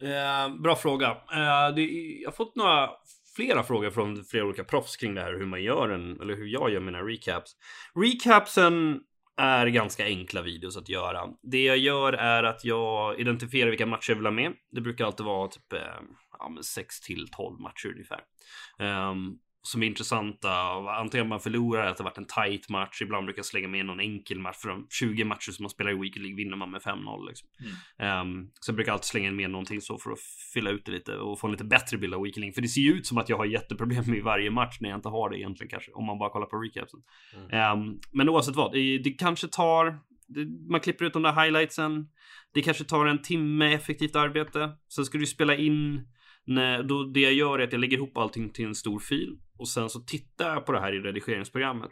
[0.01, 1.09] Eh, bra fråga.
[1.09, 1.81] Eh, det,
[2.21, 2.89] jag har fått några
[3.35, 6.47] flera frågor från flera olika proffs kring det här hur man gör en eller hur
[6.47, 7.55] jag gör mina recaps.
[7.95, 9.01] Recapsen
[9.37, 11.29] är ganska enkla videos att göra.
[11.41, 14.53] Det jag gör är att jag identifierar vilka matcher jag vill ha med.
[14.71, 15.79] Det brukar alltid vara typ eh,
[16.39, 18.21] ja, 6 till 12 matcher ungefär.
[19.09, 20.51] Um, som är intressanta.
[20.99, 23.01] Antingen man förlorar, att det varit en tight match.
[23.01, 24.57] Ibland brukar jag slänga med någon enkel match.
[24.57, 27.27] För de 20 matcher som man spelar i Weekend League vinner man med 5-0.
[27.27, 27.49] Liksom.
[27.99, 28.21] Mm.
[28.21, 30.19] Um, så jag brukar alltid slänga med någonting så för att
[30.53, 32.53] fylla ut det lite och få en lite bättre bild av Weekend League.
[32.53, 34.97] För det ser ju ut som att jag har jätteproblem med varje match när jag
[34.97, 35.91] inte har det egentligen kanske.
[35.91, 36.99] Om man bara kollar på recapsen.
[37.51, 37.79] Mm.
[37.79, 39.99] Um, men oavsett vad, det, det kanske tar
[40.69, 42.07] man klipper ut de där highlightsen.
[42.53, 44.71] Det kanske tar en timme effektivt arbete.
[44.87, 46.07] Sen ska du spela in.
[46.45, 49.37] När, då det jag gör är att jag lägger ihop allting till en stor fil
[49.61, 51.91] och sen så tittar jag på det här i redigeringsprogrammet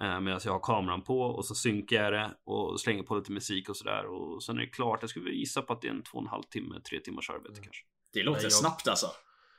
[0.00, 3.32] eh, medan jag har kameran på och så synkar jag det och slänger på lite
[3.32, 4.98] musik och sådär och sen är det klart.
[5.00, 7.30] Jag skulle gissa på att det är en två och en halv timme, tre timmars
[7.30, 7.62] arbete mm.
[7.62, 7.82] kanske.
[8.12, 8.52] Det låter jag...
[8.52, 9.06] snabbt alltså.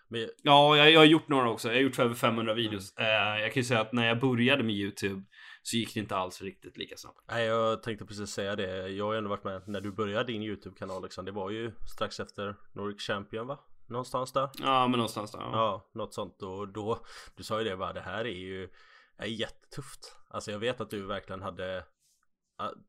[0.08, 0.30] Men...
[0.44, 1.68] Ja, jag, jag, har gjort några också.
[1.68, 2.98] Jag har gjort över 500 videos.
[2.98, 3.10] Mm.
[3.10, 5.24] Uh, jag kan ju säga att när jag började med YouTube
[5.64, 7.20] så gick det inte alls riktigt lika snabbt.
[7.30, 8.88] Nej, jag tänkte precis säga det.
[8.88, 11.26] Jag har ju ändå varit med när du började din YouTube-kanal liksom.
[11.26, 13.60] Det var ju strax efter Nordic Champion va?
[13.88, 14.50] Någonstans där?
[14.60, 15.40] Ja, men någonstans där.
[15.40, 16.42] Ja, ja något sånt.
[16.42, 17.00] Och då,
[17.36, 18.70] du sa ju det va, det här är ju
[19.18, 20.16] är jättetufft.
[20.30, 21.86] Alltså jag vet att du verkligen hade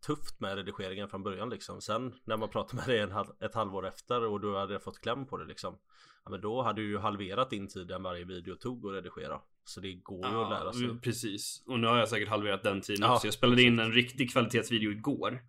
[0.06, 1.80] tufft med redigeringen från början liksom.
[1.80, 5.26] Sen när man pratar med dig en, ett halvår efter och du hade fått kläm
[5.26, 5.78] på det liksom.
[6.24, 9.40] Ja, men då hade du ju halverat din tid än varje video tog att redigera.
[9.64, 11.00] Så det går ju ja, att lära sig.
[11.00, 11.62] Precis.
[11.66, 13.26] Och nu har jag säkert halverat den tiden ja, också.
[13.26, 15.40] Jag spelade in en riktig kvalitetsvideo igår.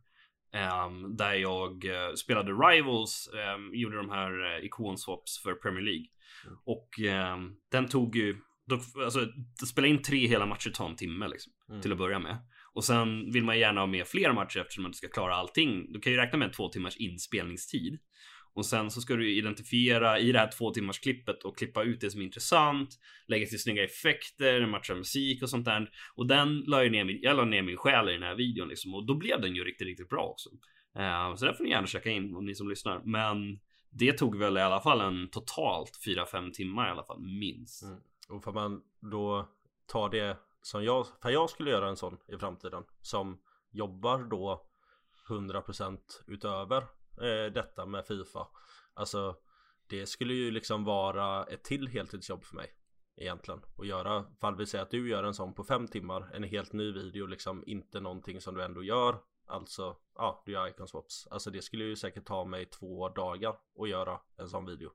[0.55, 6.05] Um, där jag uh, spelade Rivals, um, gjorde de här uh, ikonswaps för Premier League.
[6.45, 6.57] Mm.
[6.65, 6.89] Och
[7.33, 9.27] um, den tog ju, då, alltså
[9.65, 11.53] spela in tre hela matcher tar en timme liksom.
[11.69, 11.81] Mm.
[11.81, 12.37] Till att börja med.
[12.73, 15.91] Och sen vill man gärna ha med fler matcher eftersom man ska klara allting.
[15.91, 17.99] Du kan ju räkna med en två timmars inspelningstid.
[18.55, 22.01] Och sen så ska du identifiera i det här två timmars klippet och klippa ut
[22.01, 22.89] det som är intressant.
[23.27, 25.89] Lägga till snygga effekter, matcha musik och sånt där.
[26.15, 28.95] Och den la jag ner, jag la ner min själ i den här videon liksom.
[28.95, 30.49] Och då blev den ju riktigt, riktigt bra också.
[30.99, 33.01] Uh, så där får ni gärna checka in om ni som lyssnar.
[33.05, 37.83] Men det tog väl i alla fall en totalt 4-5 timmar i alla fall minst.
[37.83, 37.97] Mm.
[38.29, 39.49] Och får man då
[39.87, 43.37] ta det som jag, för jag skulle göra en sån i framtiden som
[43.71, 44.65] jobbar då
[45.29, 46.83] 100% utöver
[47.21, 48.47] eh, detta med Fifa.
[48.93, 49.35] Alltså
[49.87, 52.71] det skulle ju liksom vara ett till heltidsjobb för mig
[53.17, 54.25] egentligen och göra.
[54.41, 57.25] Fall vi säger att du gör en sån på fem timmar, en helt ny video
[57.25, 59.19] liksom, inte någonting som du ändå gör.
[59.47, 61.27] Alltså, ja, du gör icon swaps.
[61.31, 64.91] Alltså det skulle ju säkert ta mig två dagar att göra en sån video.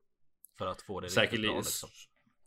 [0.57, 1.89] För att få det Säkert riktigt bra liksom.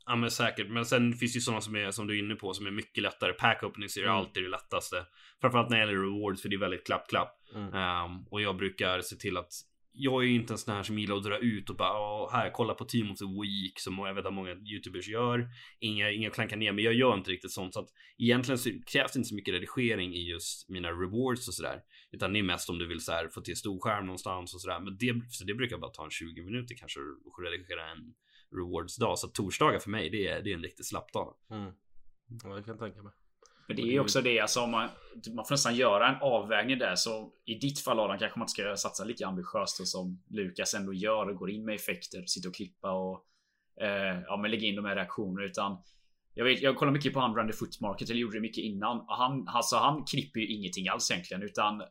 [0.07, 2.35] Ja men säkert, men sen finns det ju sådana som är som du är inne
[2.35, 3.33] på som är mycket lättare.
[3.33, 4.19] Pack openings är ju mm.
[4.19, 5.07] alltid det lättaste.
[5.41, 7.41] Framförallt när det gäller rewards för det är väldigt klapp klapp.
[7.55, 7.67] Mm.
[7.67, 9.53] Um, och jag brukar se till att
[9.97, 12.43] jag är ju inte en sån här som gillar att dra ut och bara här
[12.43, 15.49] här, på Team of the Week som jag vet att många YouTubers gör.
[15.79, 17.75] Inga, inga klankar ner, men jag gör inte riktigt sånt.
[17.75, 17.89] Så att
[18.19, 21.83] egentligen så krävs det inte så mycket redigering i just mina rewards och sådär.
[22.13, 24.81] Utan det är mest om du vill så här, få till storskärm någonstans och sådär.
[24.81, 28.15] Men det, så det brukar bara ta en 20 minuter kanske att redigera en
[28.57, 29.19] rewards dag.
[29.19, 31.37] Så torsdagar för mig, det är, det är en riktigt slapp dag.
[31.51, 31.73] Mm.
[32.43, 33.13] Ja, jag kan tänka mig.
[33.69, 34.89] Men det är också det, alltså om man,
[35.35, 36.95] man får nästan göra en avvägning där.
[36.95, 40.93] Så i ditt fall Adam kanske man inte ska satsa lika ambitiöst som Lukas ändå
[40.93, 43.25] gör och går in med effekter, sitter och klippa och
[43.81, 45.47] eh, ja, men lägga in de här reaktionerna.
[45.47, 45.79] Utan
[46.35, 49.05] jag, vet, jag kollar mycket på han Randy Footmarket, eller gjorde det mycket innan.
[49.09, 51.83] Han, alltså, han klipper ju ingenting alls egentligen, utan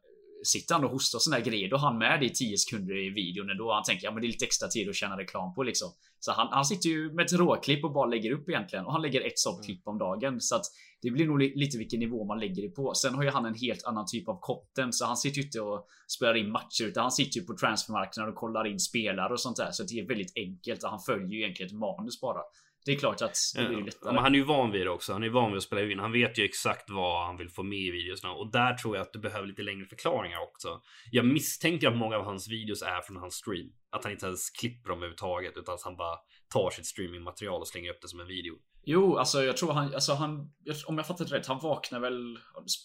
[0.43, 2.97] sitter han och hostar såna här grejer, då har han med det i 10 sekunder
[2.97, 3.57] i videon.
[3.57, 5.91] Då han tänker ja, men det är lite extra tid att tjäna reklam på liksom.
[6.19, 8.85] Så han, han sitter ju med ett råklipp och bara lägger upp egentligen.
[8.85, 9.65] Och han lägger ett sånt mm.
[9.65, 10.41] klipp om dagen.
[10.41, 10.65] Så att
[11.01, 12.93] det blir nog lite vilken nivå man lägger det på.
[12.93, 14.95] Sen har ju han en helt annan typ av content.
[14.95, 16.83] Så han sitter ju inte och spelar in matcher.
[16.83, 19.71] Utan han sitter ju på transfermarknaden och kollar in spelare och sånt där.
[19.71, 20.83] Så det är väldigt enkelt.
[20.83, 22.39] Och han följer ju egentligen ett manus bara.
[22.85, 24.09] Det är klart att det blir lättare.
[24.09, 25.13] Ja, men han är ju van vid det också.
[25.13, 25.99] Han är van vid att spela in.
[25.99, 29.01] Han vet ju exakt vad han vill få med i videosna och där tror jag
[29.01, 30.81] att du behöver lite längre förklaringar också.
[31.11, 33.69] Jag misstänker att många av hans videos är från hans stream.
[33.91, 36.17] Att han inte ens klipper dem överhuvudtaget utan att han bara
[36.53, 38.55] tar sitt streamingmaterial och slänger upp det som en video.
[38.85, 40.51] Jo, alltså jag tror han, alltså han,
[40.85, 42.39] om jag fattat rätt, han vaknar väl,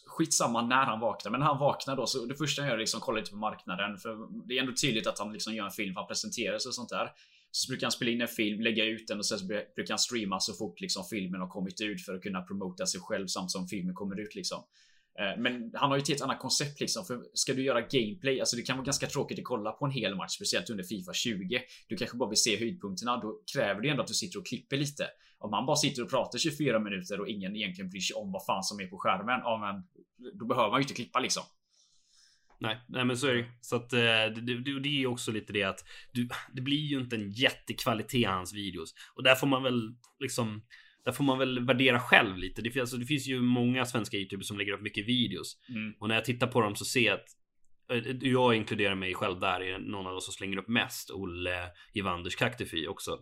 [0.06, 2.80] skitsamma när han vaknar, men när han vaknar då så det första han gör är
[2.80, 3.98] liksom kolla lite på marknaden.
[3.98, 4.16] För
[4.48, 6.88] det är ändå tydligt att han liksom gör en film, han presenterar sig och sånt
[6.88, 7.10] där.
[7.50, 9.98] Så brukar han spela in en film, lägga ut den och sen så brukar han
[9.98, 13.50] streama så fort liksom filmen har kommit ut för att kunna promota sig själv samt
[13.50, 14.64] som filmen kommer ut liksom.
[15.18, 17.04] Eh, men han har ju ett helt annat koncept liksom.
[17.04, 19.90] För ska du göra gameplay, alltså det kan vara ganska tråkigt att kolla på en
[19.90, 21.60] hel match, speciellt under Fifa 20.
[21.88, 24.76] Du kanske bara vill se höjdpunkterna, då kräver det ändå att du sitter och klipper
[24.76, 25.06] lite.
[25.38, 28.44] Om man bara sitter och pratar 24 minuter och ingen egentligen bryr sig om vad
[28.44, 29.84] fan som är på skärmen, ja men
[30.38, 31.42] då behöver man ju inte klippa liksom.
[32.60, 35.52] Nej, nej men så är det Så att eh, det, det, det är också lite
[35.52, 39.46] det att du, det blir ju inte en jättekvalitet i hans videos och där får
[39.46, 40.62] man väl liksom
[41.04, 42.62] där får man väl värdera själv lite.
[42.62, 45.94] Det finns, alltså, det finns ju många svenska youtubers som lägger upp mycket videos mm.
[46.00, 49.40] och när jag tittar på dem så ser jag att eh, jag inkluderar mig själv
[49.40, 51.10] där, är någon av dem som slänger upp mest.
[51.10, 53.18] Olle Ivanders Kaktify också.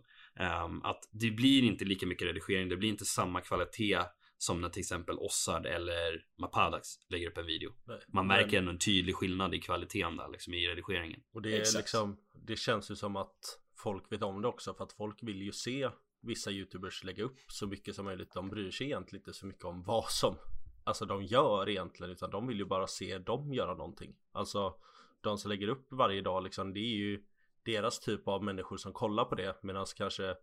[0.64, 3.98] Um, att det blir inte lika mycket redigering, det blir inte samma kvalitet
[4.38, 7.72] som när till exempel Ossard eller Mapadax lägger upp en video.
[7.84, 8.58] Nej, Man märker men...
[8.58, 11.20] ändå en tydlig skillnad i kvaliteten där liksom i redigeringen.
[11.32, 11.76] Och det är Exakt.
[11.76, 15.42] liksom Det känns ju som att folk vet om det också för att folk vill
[15.42, 15.90] ju se
[16.22, 18.32] vissa youtubers lägga upp så mycket som möjligt.
[18.32, 20.36] De bryr sig egentligen inte så mycket om vad som
[20.84, 24.74] Alltså de gör egentligen utan de vill ju bara se dem göra någonting Alltså
[25.20, 27.24] de som lägger upp varje dag liksom det är ju
[27.62, 30.36] deras typ av människor som kollar på det medan kanske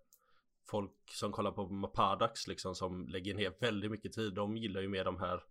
[0.69, 4.87] folk som kollar på Mapadax liksom som lägger ner väldigt mycket tid de gillar ju
[4.87, 5.43] mer de här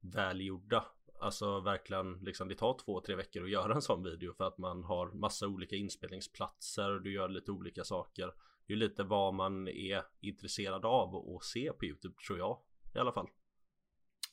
[0.00, 0.84] välgjorda
[1.20, 4.58] Alltså verkligen liksom det tar två, tre veckor att göra en sån video för att
[4.58, 8.32] man har massa olika inspelningsplatser och du gör lite olika saker
[8.66, 12.58] Det är lite vad man är intresserad av att se på Youtube tror jag
[12.94, 13.28] i alla fall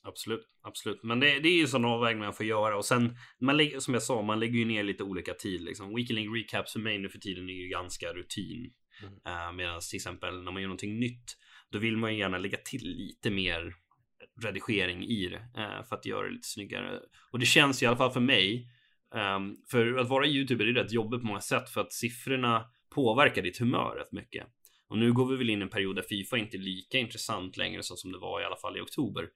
[0.06, 1.04] Absolut, absolut.
[1.04, 3.94] Men det, det är ju sån avvägning man får göra och sen man lägger, som
[3.94, 5.96] jag sa, man lägger ju ner lite olika tid liksom.
[5.96, 8.74] Weekly recaps för mig nu för tiden är ju ganska rutin.
[9.02, 9.14] Mm.
[9.14, 11.38] Uh, Medan till exempel när man gör någonting nytt,
[11.72, 13.76] då vill man ju gärna lägga till lite mer
[14.42, 17.00] redigering i det uh, för att göra det lite snyggare.
[17.32, 18.70] Och det känns i alla fall för mig.
[19.16, 23.42] Um, för att vara youtuber är rätt jobbigt på många sätt för att siffrorna påverkar
[23.42, 24.48] ditt humör rätt mycket.
[24.88, 27.58] Och nu går vi väl in i en period där Fifa inte är lika intressant
[27.58, 29.28] längre så som det var i alla fall i oktober.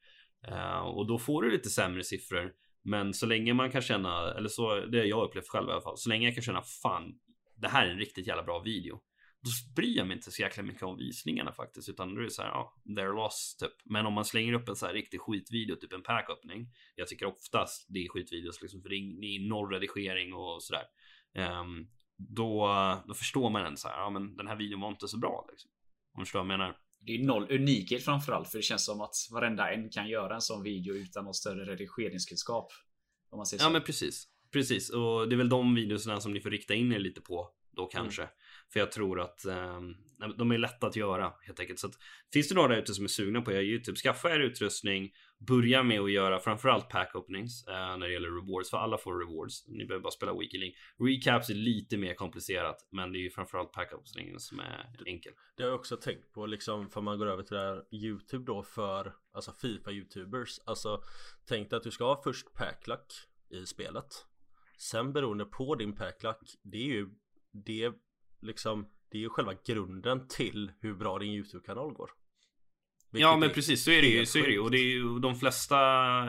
[0.51, 2.51] Uh, och då får du lite sämre siffror.
[2.83, 5.81] Men så länge man kan känna, eller så det har jag upplevt själv i alla
[5.81, 7.13] fall, så länge jag kan känna fan,
[7.55, 8.99] det här är en riktigt jävla bra video.
[9.41, 12.31] Då bryr jag mig inte så jäkla mycket om visningarna faktiskt, utan då är det
[12.31, 13.73] så här, ja, they're lost typ.
[13.85, 16.67] Men om man slänger upp en så här riktig skitvideo, typ en packöppning.
[16.95, 20.83] Jag tycker oftast det är skitvideos liksom, för det är noll redigering och sådär.
[21.61, 22.67] Um, då,
[23.07, 25.47] då förstår man en så här, ja men den här videon var inte så bra
[25.51, 25.71] liksom.
[26.13, 26.77] Om du förstår vad jag menar.
[26.99, 30.41] Det är noll unikhet framförallt för det känns som att varenda en kan göra en
[30.41, 32.71] sån video utan någon större redigeringskunskap.
[33.29, 33.65] Om man säger så.
[33.65, 34.27] Ja men precis.
[34.51, 37.49] Precis och det är väl de videorna som ni får rikta in er lite på
[37.71, 38.21] då kanske.
[38.21, 38.33] Mm.
[38.73, 39.79] För jag tror att eh,
[40.37, 41.79] de är lätta att göra helt enkelt.
[41.79, 41.93] Så att,
[42.33, 45.11] finns det några ute som är sugna på göra YouTube, skaffa er utrustning.
[45.47, 49.19] Börja med att göra framförallt pack openings eh, när det gäller rewards, för alla får
[49.19, 49.67] rewards.
[49.67, 53.71] Ni behöver bara spela Weekly Recaps är lite mer komplicerat, men det är ju framförallt
[53.71, 55.33] pack openings som är enkel.
[55.57, 58.45] Det har jag också tänkt på, liksom för man går över till det här YouTube
[58.45, 60.59] då för alltså Fifa YouTubers.
[60.65, 61.01] Alltså
[61.47, 63.13] tänk dig att du ska ha först packluck
[63.49, 64.25] i spelet.
[64.77, 67.09] Sen beroende på din packluck, det är ju
[67.51, 67.93] det
[68.41, 72.09] liksom Det är ju själva grunden till hur bra din YouTube-kanal går.
[73.11, 73.83] Vilket Ja men precis.
[73.83, 74.59] Så är det ju, så är det ju.
[74.59, 75.79] Och det är ju de flesta,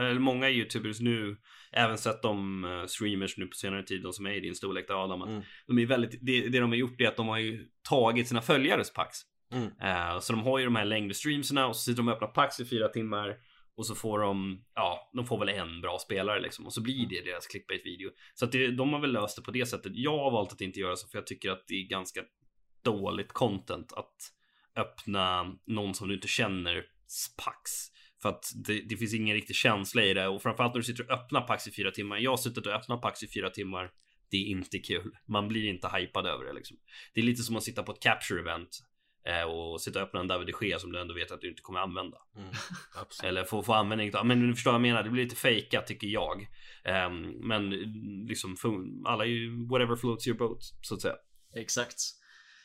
[0.00, 1.36] eller många YouTubers nu
[1.72, 4.88] Även sett de uh, streamers nu på senare tid, de som är i din storlek
[4.88, 5.42] där Adam mm.
[5.66, 8.42] De är väldigt, det, det de har gjort är att de har ju tagit sina
[8.42, 9.18] följares packs.
[9.52, 9.64] Mm.
[9.64, 12.28] uh, Så de har ju de här längre streamserna och så sitter de och öppnar
[12.28, 13.36] packs i fyra timmar
[13.78, 17.08] och så får de, ja, de får väl en bra spelare liksom och så blir
[17.08, 18.10] det deras clickbait video.
[18.34, 19.92] Så att det, de har väl löst det på det sättet.
[19.94, 22.20] Jag har valt att inte göra så för jag tycker att det är ganska
[22.84, 24.14] dåligt content att
[24.76, 26.84] öppna någon som du inte känner
[27.44, 27.70] Pax.
[28.22, 31.04] För att det, det, finns ingen riktig känsla i det och framförallt när du sitter
[31.04, 32.18] och öppnar Pax i fyra timmar.
[32.18, 33.90] Jag har suttit och öppnat Pax i fyra timmar.
[34.30, 35.16] Det är inte kul.
[35.28, 36.76] Man blir inte hypad över det liksom.
[37.14, 38.78] Det är lite som att sitta på ett capture event
[39.46, 41.62] och sitta och öppna en David de Gea som du ändå vet att du inte
[41.62, 42.16] kommer använda.
[42.36, 42.50] Mm,
[43.22, 44.26] Eller få, få användning av.
[44.26, 45.02] Men du förstår vad jag menar.
[45.02, 46.48] Det blir lite fejkat tycker jag.
[47.06, 47.70] Um, men
[48.26, 48.56] liksom
[49.06, 51.14] alla är ju whatever floats your boat så att säga.
[51.56, 52.00] Exakt.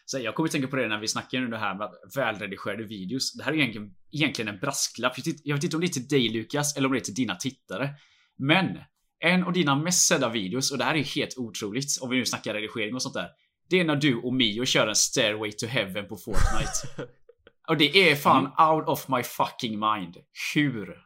[0.06, 2.84] Så jag kommer att tänka på det när vi snackar nu det här med välredigerade
[2.84, 3.34] videos.
[3.34, 5.14] Det här är egentligen, egentligen en brasklapp.
[5.44, 7.36] Jag vet inte om det är till dig Lukas eller om det är till dina
[7.36, 7.90] tittare.
[8.38, 8.78] Men
[9.20, 12.26] en av dina mest sedda videos, och det här är helt otroligt om vi nu
[12.26, 13.30] snackar redigering och sånt där.
[13.74, 17.08] Det är när du och Mio kör en Stairway to Heaven på Fortnite.
[17.68, 18.70] och det är fan mm.
[18.70, 20.18] out of my fucking mind.
[20.54, 20.98] Hur?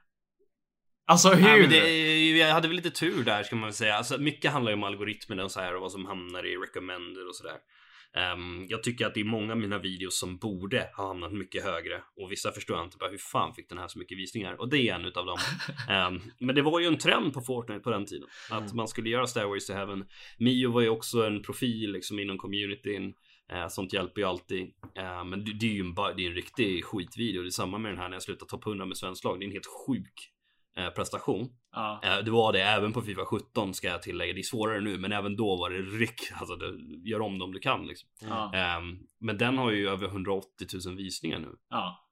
[1.06, 1.62] Alltså hur?
[1.62, 3.96] Ja, det, jag hade väl lite tur där ska man väl säga.
[3.96, 7.28] Alltså, mycket handlar ju om algoritmerna och så här och vad som hamnar i recommender
[7.28, 7.58] och sådär.
[8.18, 11.64] Um, jag tycker att det är många av mina videos som borde ha hamnat mycket
[11.64, 14.62] högre och vissa förstår jag inte bara hur fan fick den här så mycket visningar
[14.62, 15.38] och det är en utav dem.
[15.90, 18.76] Um, men det var ju en trend på Fortnite på den tiden att mm.
[18.76, 20.06] man skulle göra Stairways to Heaven.
[20.38, 23.14] Mio var ju också en profil liksom inom communityn.
[23.54, 24.62] Uh, sånt hjälper ju alltid.
[25.00, 27.42] Uh, men det, det, är ju en, det är en riktig skitvideo.
[27.42, 29.40] Det är samma med den här när jag slutar topp 100 med svensk lag.
[29.40, 30.32] Det är en helt sjuk
[30.96, 31.50] prestation.
[31.72, 32.02] Ja.
[32.04, 34.34] Eh, det var det även på Fifa 17 ska jag tillägga.
[34.34, 36.22] Det är svårare nu, men även då var det ryck.
[36.40, 36.66] Alltså, det,
[37.10, 38.10] gör om det om du kan liksom.
[38.22, 38.54] Ja.
[38.56, 41.56] Ehm, men den har ju över 180 000 visningar nu.
[41.70, 42.04] Ja.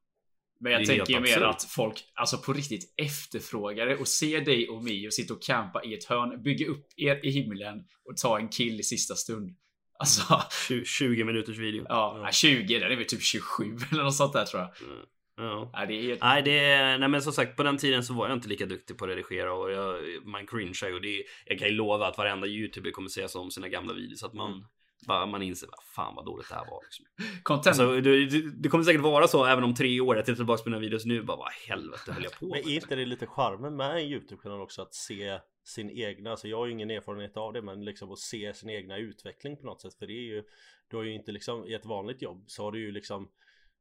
[0.59, 4.69] Men jag tänker ju mer att folk alltså på riktigt efterfrågar det och ser dig
[4.69, 8.39] och Mio sitta och campa i ett hörn, bygga upp er i himlen och ta
[8.39, 9.55] en kill i sista stund.
[9.99, 10.41] Alltså.
[10.85, 11.85] 20 minuters video.
[11.89, 14.89] Ja, 20, den är väl typ 27 eller något sånt där tror jag.
[14.91, 15.05] Mm.
[15.37, 15.69] Ja.
[15.73, 16.21] Nej, det är helt...
[16.21, 18.65] nej, det är, nej men som sagt på den tiden så var jag inte lika
[18.65, 22.07] duktig på att redigera och jag, man cringear och det är, jag kan ju lova
[22.07, 24.65] att varenda youtuber kommer säga så om sina gamla videos att man mm.
[25.07, 26.81] bara man inser vad fan vad dåligt det här var.
[26.83, 27.05] Liksom.
[27.43, 27.67] Content.
[27.67, 30.15] Alltså, det, det, kommer säkert vara så även om tre år.
[30.15, 32.51] Jag tittar tillbaka på mina videos nu bara vad helvete höll jag på med.
[32.51, 36.47] Men är inte det lite charmen med en YouTube-kanal också att se sin egna, alltså
[36.47, 39.65] jag har ju ingen erfarenhet av det men liksom att se sin egna utveckling på
[39.65, 40.43] något sätt för det är ju
[40.87, 43.29] Du har ju inte liksom i ett vanligt jobb så har du ju liksom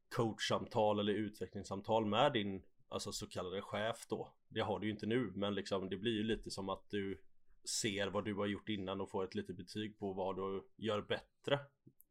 [0.08, 4.34] coachsamtal eller utvecklingssamtal med din alltså så kallade chef då.
[4.48, 7.20] Det har du ju inte nu men liksom det blir ju lite som att du
[7.82, 11.02] ser vad du har gjort innan och får ett litet betyg på vad du gör
[11.02, 11.58] bättre.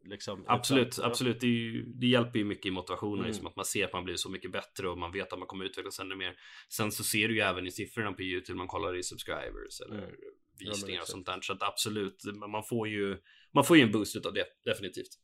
[0.05, 1.39] Liksom, absolut, absolut.
[1.39, 3.27] Det, ju, det, hjälper ju mycket i motivationen, mm.
[3.27, 5.47] liksom att man ser att man blir så mycket bättre och man vet att man
[5.47, 6.35] kommer utvecklas ännu mer.
[6.69, 9.97] Sen så ser du ju även i siffrorna på YouTube, man kollar i subscribers eller
[9.97, 10.15] mm.
[10.59, 11.41] visningar och sånt där.
[11.41, 13.17] Så att absolut, man får ju,
[13.53, 15.19] man får ju en boost av det, definitivt.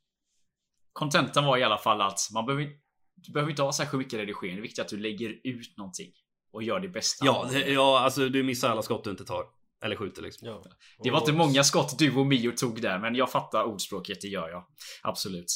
[0.94, 2.70] Kontentan var i alla fall att man behöver,
[3.16, 4.56] du behöver inte ha särskilt mycket redigering.
[4.56, 6.12] Det är viktigt att du lägger ut någonting
[6.54, 7.26] och gör det bästa.
[7.26, 9.59] Ja, det, ja alltså du missar alla skott du inte tar.
[9.82, 10.48] Eller skjuter liksom.
[10.48, 10.64] Ja.
[11.04, 14.28] Det var inte många skott du och Mio tog där, men jag fattar ordspråket, det
[14.28, 14.66] gör jag.
[15.04, 15.48] Absolut.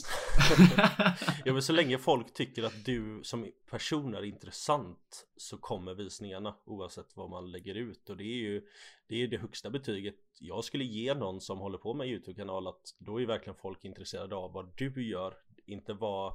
[1.46, 6.56] ja, men så länge folk tycker att du som person är intressant så kommer visningarna
[6.66, 8.62] oavsett vad man lägger ut och det är ju
[9.08, 12.96] det är det högsta betyget jag skulle ge någon som håller på med Youtube-kanal att
[13.00, 15.34] då är verkligen folk intresserade av vad du gör,
[15.66, 16.34] inte vad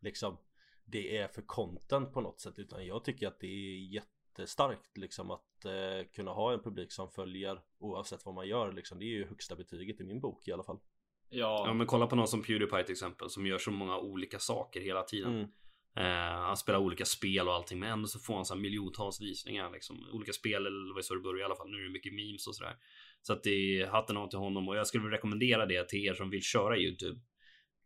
[0.00, 0.38] liksom
[0.84, 4.96] det är för content på något sätt utan jag tycker att det är jätte jättestarkt
[4.96, 8.98] liksom att eh, kunna ha en publik som följer oavsett vad man gör liksom.
[8.98, 10.78] Det är ju högsta betyget i min bok i alla fall.
[11.28, 14.38] Ja, ja men kolla på någon som Pewdiepie till exempel som gör så många olika
[14.38, 15.32] saker hela tiden.
[15.32, 15.50] Mm.
[15.96, 19.20] Eh, han spelar olika spel och allting men ändå så får han så här miljontals
[19.20, 20.06] visningar liksom.
[20.12, 21.70] Olika spel eller vad så det börjar i alla fall.
[21.70, 22.76] Nu är det mycket memes och sådär.
[23.22, 26.04] Så att det är hatten av till honom och jag skulle vilja rekommendera det till
[26.04, 27.20] er som vill köra YouTube.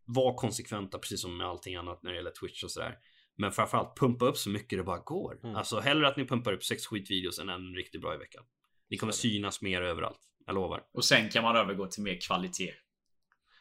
[0.05, 2.99] Var konsekventa precis som med allting annat när det gäller Twitch och sådär.
[3.37, 5.41] Men framförallt pumpa upp så mycket det bara går.
[5.43, 5.57] Mm.
[5.57, 8.45] Alltså hellre att ni pumpar upp sex skitvideos än en riktigt bra i veckan.
[8.91, 10.21] Ni kommer synas mer överallt.
[10.47, 10.87] Jag lovar.
[10.93, 12.75] Och sen kan man övergå till mer kvalitet.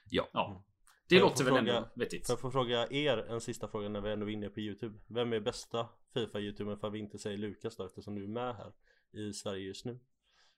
[0.09, 0.29] Ja.
[0.33, 0.49] ja.
[0.51, 0.61] Mm.
[1.09, 2.27] Det låter väl fråga, ändå vettigt.
[2.27, 4.99] Får jag få fråga er en sista fråga när vi ändå är inne på YouTube.
[5.07, 8.55] Vem är bästa Fifa-youtubern för att vi inte säger Lukas då eftersom du är med
[8.55, 8.73] här
[9.13, 9.99] i Sverige just nu?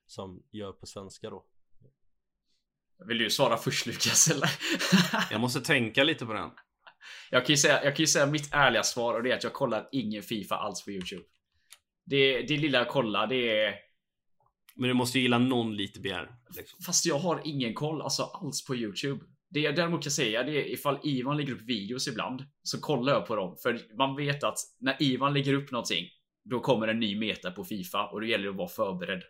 [0.06, 1.46] Som gör på svenska då.
[3.06, 4.50] Vill du svara först Lukas eller?
[5.30, 6.50] jag måste tänka lite på den.
[7.30, 9.52] Jag kan ju säga, jag kan säga mitt ärliga svar och det är att jag
[9.52, 11.22] kollar ingen Fifa alls på YouTube.
[12.06, 13.74] Det, det lilla jag kollar det är...
[14.74, 16.30] Men du måste ju gilla någon lite mer.
[16.56, 16.78] Liksom.
[16.86, 19.24] Fast jag har ingen koll alltså alls på YouTube.
[19.50, 23.12] Det jag däremot kan säga det är ifall Ivan lägger upp videos ibland så kollar
[23.12, 23.56] jag på dem.
[23.62, 26.06] För man vet att när Ivan lägger upp någonting
[26.50, 29.22] då kommer en ny meta på Fifa och då gäller det att vara förberedd.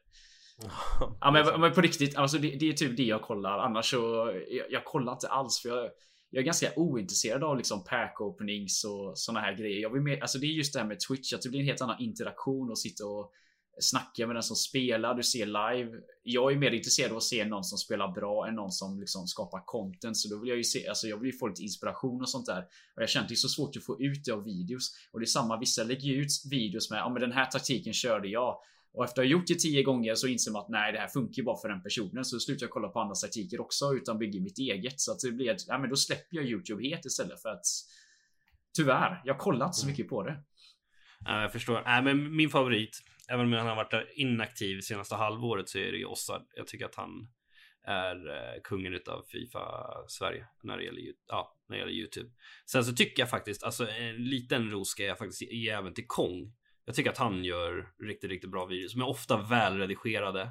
[1.21, 3.59] ja men, men, på riktigt, alltså det, det, är typ det jag kollar.
[3.59, 5.91] Annars så, jag, jag kollar inte alls för jag,
[6.31, 9.81] jag är ganska ointresserad av liksom pack openings och såna här grejer.
[9.81, 11.67] Jag vill mer, alltså det är just det här med Twitch, att det blir en
[11.67, 13.33] helt annan interaktion och sitta och
[13.81, 15.91] snacka med den som spelar, du ser live.
[16.23, 19.27] Jag är mer intresserad av att se någon som spelar bra än någon som liksom
[19.27, 20.17] skapar content.
[20.17, 22.47] Så då vill jag ju se, alltså jag vill ju få lite inspiration och sånt
[22.47, 22.61] där.
[22.97, 24.93] Och jag känner att det är så svårt att få ut det av videos.
[25.13, 28.29] Och det är samma, vissa lägger ut videos med, ja men den här taktiken körde
[28.29, 28.59] jag.
[28.97, 31.09] Och efter att ha gjort det tio gånger så inser man att nej, det här
[31.09, 32.25] funkar bara för den personen.
[32.25, 35.01] Så slutar jag kolla på andra taktiker också utan bygger mitt eget.
[35.01, 37.65] Så att det blir, ja men då släpper jag YouTube helt istället för att
[38.77, 39.93] tyvärr, jag kollar inte så mm.
[39.93, 40.43] mycket på det.
[41.25, 41.83] Ja, jag förstår.
[41.85, 45.99] Nej, men min favorit, även om han har varit inaktiv senaste halvåret så är det
[45.99, 46.43] ju Ossard.
[46.55, 47.29] Jag tycker att han
[47.87, 52.31] är eh, kungen utav Fifa Sverige när det gäller, ja, när det gäller Youtube.
[52.67, 56.07] Sen så tycker jag faktiskt, alltså en liten ros ska jag faktiskt ge även till
[56.07, 56.53] Kong
[56.87, 60.51] jag tycker att han gör riktigt, riktigt bra videos som är ofta välredigerade.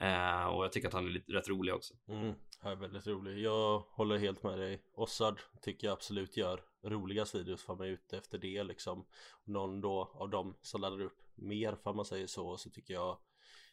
[0.00, 1.94] Eh, och jag tycker att han är lite, rätt rolig också.
[2.08, 3.38] Mm, han är väldigt rolig.
[3.38, 4.82] Jag håller helt med dig.
[4.94, 9.06] Ossard tycker jag absolut gör roligast videos för man är ute efter det liksom.
[9.44, 13.18] Någon då av dem som laddar upp mer för man säger så så tycker jag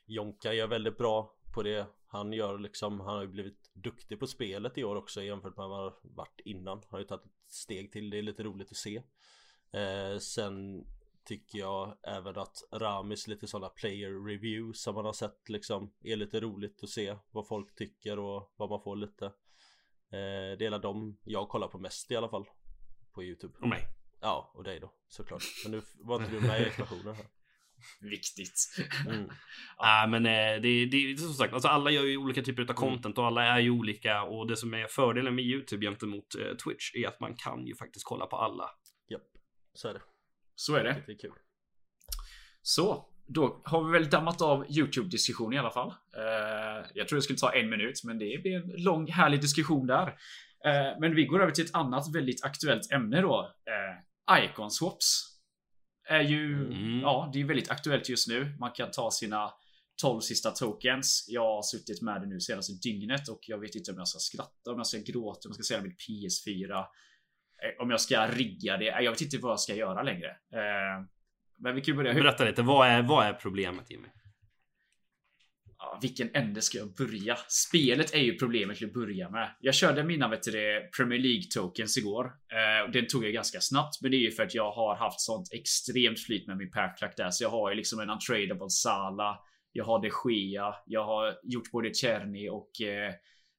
[0.05, 4.27] Jonka gör väldigt bra på det Han gör liksom, han har ju blivit duktig på
[4.27, 7.25] spelet i år också jämfört med vad han har varit innan Han har ju tagit
[7.25, 9.03] ett steg till, det är lite roligt att se
[9.71, 10.85] eh, Sen
[11.25, 16.15] tycker jag även att Ramis lite sådana player reviews som man har sett liksom är
[16.15, 20.79] lite roligt att se vad folk tycker och vad man får lite eh, Det är
[20.79, 22.45] de jag kollar på mest i alla fall
[23.13, 23.87] På Youtube Och mig
[24.21, 27.25] Ja, och dig då såklart Men nu var inte du med i ekvationen här
[28.01, 28.55] Viktigt.
[29.07, 29.29] Mm.
[29.77, 30.03] ja.
[30.03, 32.69] äh, men eh, det, det är som sagt, alltså alla gör ju olika typer av
[32.69, 32.75] mm.
[32.75, 36.55] content och alla är ju olika och det som är fördelen med Youtube gentemot eh,
[36.55, 38.69] Twitch är att man kan ju faktiskt kolla på alla.
[39.09, 39.21] Japp,
[39.73, 40.01] så är det.
[40.55, 41.03] Så är det.
[41.05, 41.31] Det är kul.
[42.61, 45.87] Så, då har vi väl dammat av YouTube-diskussion i alla fall.
[45.89, 49.87] Uh, jag tror det skulle ta en minut, men det blir en lång härlig diskussion
[49.87, 50.07] där.
[50.07, 53.55] Uh, men vi går över till ett annat väldigt aktuellt ämne då.
[53.69, 55.29] Uh, Icon swaps.
[56.09, 56.99] Är ju, mm.
[56.99, 58.55] ja, det är väldigt aktuellt just nu.
[58.59, 59.51] Man kan ta sina
[60.01, 61.25] 12 sista tokens.
[61.29, 64.19] Jag har suttit med det nu senaste dygnet och jag vet inte om jag ska
[64.19, 66.85] skratta, om jag ska gråta, om jag ska säga mitt PS4.
[67.63, 68.85] Eh, om jag ska rigga det.
[68.85, 70.29] Jag vet inte vad jag ska göra längre.
[70.29, 71.05] Eh,
[71.57, 72.13] men vi kan börja.
[72.13, 72.61] Berätta lite.
[72.61, 74.07] Vad är, vad är problemet Jimmy?
[75.77, 77.37] Ja, vilken ände ska jag börja?
[77.47, 79.55] Spelet är ju problemet till att börja med.
[79.59, 82.25] Jag körde mina vet du, Premier League tokens igår.
[82.25, 85.21] Eh, den tog jag ganska snabbt, men det är ju för att jag har haft
[85.21, 89.39] sånt extremt flyt med min pairklack där, så jag har ju liksom en untradable Sala.
[89.71, 90.75] Jag har de Gea.
[90.85, 93.13] Jag har gjort både Cherny och eh,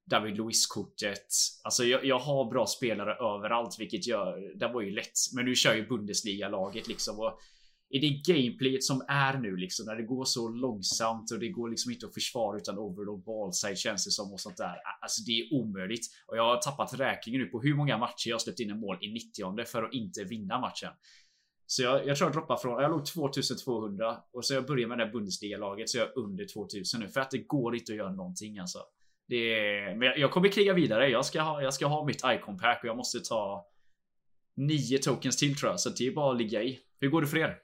[0.07, 1.27] David Luiz-kortet.
[1.65, 5.13] Alltså jag, jag, har bra spelare överallt, vilket gör det var ju lätt.
[5.35, 7.39] Men nu kör ju Bundesliga-laget liksom och
[7.91, 11.71] i det gameplayet som är nu liksom när det går så långsamt och det går
[11.71, 14.77] liksom inte att försvara utan overall ballside känns det som och sånt där.
[15.01, 18.41] Alltså det är omöjligt och jag har tappat räkningen nu på hur många matcher jag
[18.41, 20.91] släppt in en mål i 90 för att inte vinna matchen.
[21.67, 24.99] Så jag, jag tror jag droppar från, jag låg 2200 och så jag börjar med
[24.99, 28.13] det Bundesliga-laget så jag är under 2000 nu för att det går inte att göra
[28.13, 28.79] någonting alltså.
[29.29, 31.09] Det är, men jag kommer kriga vidare.
[31.09, 33.67] Jag ska ha, jag ska ha mitt icon pack och jag måste ta
[34.57, 36.79] nio tokens till tror jag, så det är bara att ligga i.
[37.01, 37.59] Hur går det för er?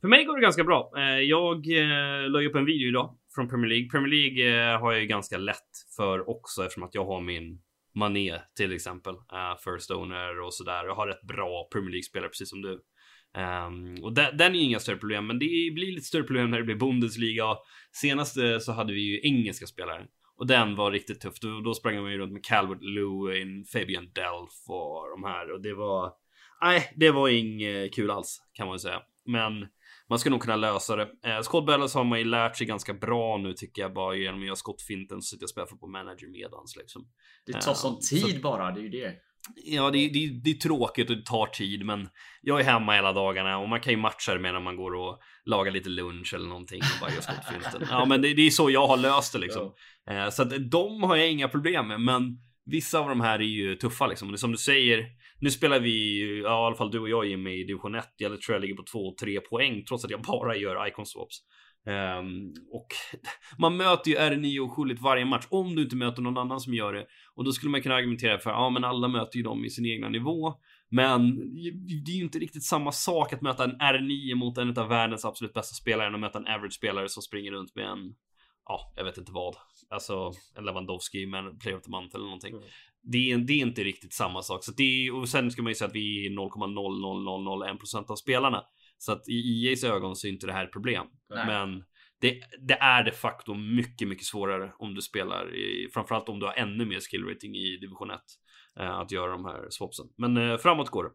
[0.00, 0.92] För mig går det ganska bra.
[0.96, 3.88] Eh, jag eh, la upp en video idag från Premier League.
[3.88, 7.60] Premier League eh, har jag ju ganska lätt för också eftersom att jag har min
[7.94, 9.14] Mané till exempel.
[9.64, 10.84] First owner och sådär.
[10.84, 12.80] Jag har rätt bra Premier League-spelare precis som du.
[13.38, 16.50] Um, och den, den är ju inga större problem, men det blir lite större problem
[16.50, 17.44] när det blir Bundesliga.
[17.92, 20.06] Senast så hade vi ju engelska spelare
[20.38, 21.40] och den var riktigt tuff.
[21.40, 25.60] Då, då sprang man ju runt med Calvert Lewin, Fabian Delf och de här och
[25.60, 26.12] det var.
[26.62, 29.66] Nej, det var inget kul alls kan man ju säga, men
[30.08, 31.08] man ska nog kunna lösa det.
[31.24, 34.40] Eh, Scott Bellas har man ju lärt sig ganska bra nu tycker jag bara genom
[34.40, 37.08] att göra skottfinten så sitter jag och spelar på manager medans liksom.
[37.46, 39.14] Det tar sån uh, tid så, bara, det är ju det.
[39.64, 42.08] Ja, det, det, det är tråkigt och det tar tid, men
[42.42, 44.94] jag är hemma hela dagarna och man kan ju matcha det med när man går
[44.94, 47.88] och lagar lite lunch eller någonting och bara gör skottfinten.
[47.90, 49.72] Ja, men det, det, är så jag har löst det liksom.
[50.04, 50.12] Ja.
[50.12, 53.44] Eh, så att de har jag inga problem med, men vissa av de här är
[53.44, 54.28] ju tuffa liksom.
[54.28, 55.06] Och det som du säger,
[55.40, 58.04] nu spelar vi, ja, i alla fall du och jag Jimmy i division 1.
[58.16, 61.38] Jag tror jag ligger på 2-3 poäng trots att jag bara gör icon swaps.
[61.86, 62.86] Um, och
[63.58, 66.74] man möter ju R9 och Schullit varje match om du inte möter någon annan som
[66.74, 67.06] gör det.
[67.34, 69.86] Och då skulle man kunna argumentera för, ja men alla möter ju dem i sin
[69.86, 70.54] egna nivå.
[70.90, 71.36] Men
[72.04, 75.24] det är ju inte riktigt samma sak att möta en R9 mot en av världens
[75.24, 78.14] absolut bästa spelare än att möta en average spelare som springer runt med en,
[78.64, 79.56] ja, jag vet inte vad.
[79.90, 82.54] Alltså en Lewandowski med en player of the month eller någonting.
[82.54, 82.64] Mm.
[83.02, 84.64] Det, är, det är inte riktigt samma sak.
[84.64, 88.64] Så det är, och sen ska man ju säga att vi är 0,00001% av spelarna.
[88.98, 91.06] Så att i EAs ögon så är inte det här ett problem.
[91.30, 91.46] Nej.
[91.46, 91.84] Men
[92.20, 96.46] det, det, är de facto mycket, mycket svårare om du spelar i, framförallt om du
[96.46, 98.20] har ännu mer skill rating i division 1
[98.80, 100.06] eh, att göra de här swapsen.
[100.16, 101.10] Men eh, framåt går det.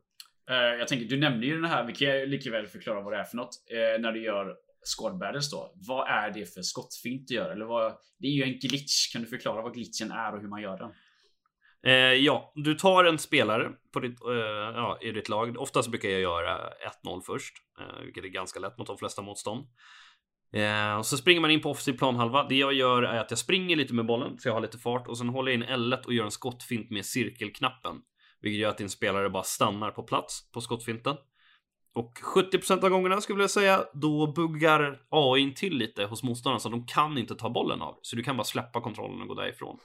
[0.51, 3.19] Uh, jag tänker, du nämnde ju den här, vi kan lika väl förklara vad det
[3.19, 3.63] är för något.
[3.99, 5.73] När du gör squad battles då.
[5.75, 7.49] Vad är det för skottfint du gör?
[7.49, 9.13] Eller vad, det är ju en glitch.
[9.13, 10.91] Kan du förklara vad glitchen är och hur man gör den?
[11.85, 14.35] Eh, ja, du tar en spelare på ditt, eh,
[14.75, 15.57] ja, i ditt lag.
[15.57, 19.67] Oftast brukar jag göra 1-0 först, eh, vilket är ganska lätt mot de flesta motstånd.
[20.53, 22.43] Eh, och så springer man in på offensiv planhalva.
[22.43, 25.07] Det jag gör är att jag springer lite med bollen så jag har lite fart
[25.07, 28.01] och sen håller jag in L1 och gör en skottfint med cirkelknappen,
[28.41, 31.15] vilket gör att din spelare bara stannar på plats på skottfinten.
[31.95, 36.69] Och 70% av gångerna skulle jag säga, då buggar AI till lite hos motståndarna så
[36.69, 37.99] de kan inte ta bollen av.
[38.01, 39.79] Så du kan bara släppa kontrollen och gå därifrån.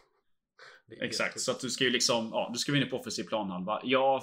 [0.90, 3.80] Exakt, så att du ska ju liksom, ja, du ska vinna på offensiv planhalva.
[3.84, 4.22] Jag,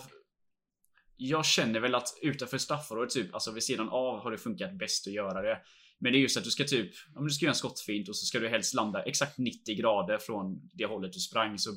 [1.17, 5.07] jag känner väl att utanför straffområdet, typ, alltså vid sidan av har det funkat bäst
[5.07, 5.61] att göra det.
[5.99, 8.17] Men det är just att du ska typ, om du ska göra en skottfint och
[8.17, 11.57] så ska du helst landa exakt 90 grader från det hållet du sprang.
[11.57, 11.69] Så,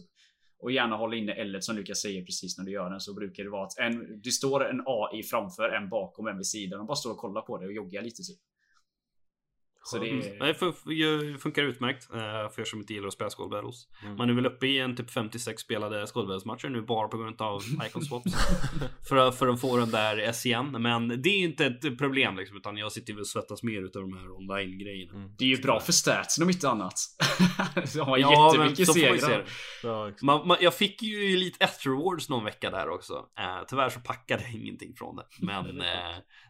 [0.59, 3.45] och gärna hålla inne L som Lukas säger precis när du gör den så brukar
[3.45, 6.87] det vara att en, det står en AI framför, en bakom, en vid sidan och
[6.87, 8.39] bara står och kollar på det och joggar lite typ.
[9.83, 10.39] Så det, är...
[10.41, 13.89] Nej, för, funkar utmärkt uh, för er som inte gillar att spela Skull Battles.
[14.03, 14.17] Mm.
[14.17, 17.41] Man är väl uppe i en typ 56 spelade Skull matcher nu bara på grund
[17.43, 18.33] av Icon Swaps.
[19.09, 20.83] för, för att få den där SCN.
[20.83, 24.19] Men det är inte ett problem liksom, utan jag sitter och svettas mer utav de
[24.19, 25.13] här online grejerna.
[25.15, 25.31] Mm.
[25.39, 26.95] Det är ju bra för statsen om inte annat.
[28.01, 29.45] Har ja, jättemycket segrar.
[29.83, 33.15] Ja, man, man, jag fick ju Elite 1 rewards någon vecka där också.
[33.15, 35.25] Uh, tyvärr så packade jag ingenting från det.
[35.41, 35.85] Men uh,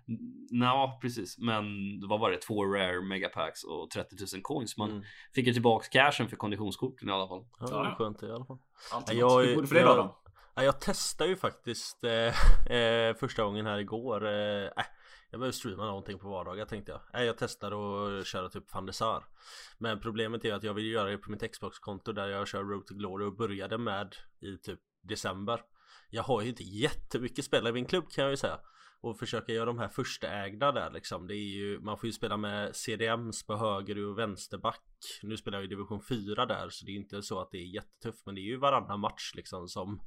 [0.51, 1.39] Ja, precis.
[1.39, 1.65] Men
[2.09, 2.37] vad var det?
[2.37, 4.77] Två rare megapacks och 30 000 coins.
[4.77, 5.03] Man mm.
[5.35, 7.47] fick ju tillbaka cashen för konditionskorten i alla fall.
[7.61, 8.59] Ja, det var skönt i alla fall.
[8.93, 9.95] Alltid jag, Hur går det för dig då?
[9.95, 10.23] då?
[10.55, 14.27] Ja, jag testade ju faktiskt eh, eh, första gången här igår.
[14.27, 14.85] Eh, äh,
[15.31, 17.27] jag behöver streama någonting på vardagar tänkte jag.
[17.27, 19.25] Jag testade att köra typ Fandesar.
[19.79, 22.87] Men problemet är att jag vill göra det på mitt Xbox-konto där jag kör Road
[22.87, 25.61] to Glory och började med i typ december.
[26.11, 28.61] Jag har ju inte jättemycket spelare i min klubb kan jag ju säga
[29.01, 31.27] och försöka göra de här första ägda där liksom.
[31.27, 34.85] Det är ju, man får ju spela med CDMs på höger och vänsterback.
[35.23, 37.75] Nu spelar jag i division 4 där så det är inte så att det är
[37.75, 40.01] jättetufft men det är ju varannan match liksom som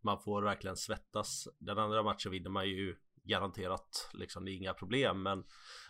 [0.00, 1.48] man får verkligen svettas.
[1.58, 4.44] Den andra matchen vinner man ju garanterat liksom.
[4.44, 5.44] Det är inga problem men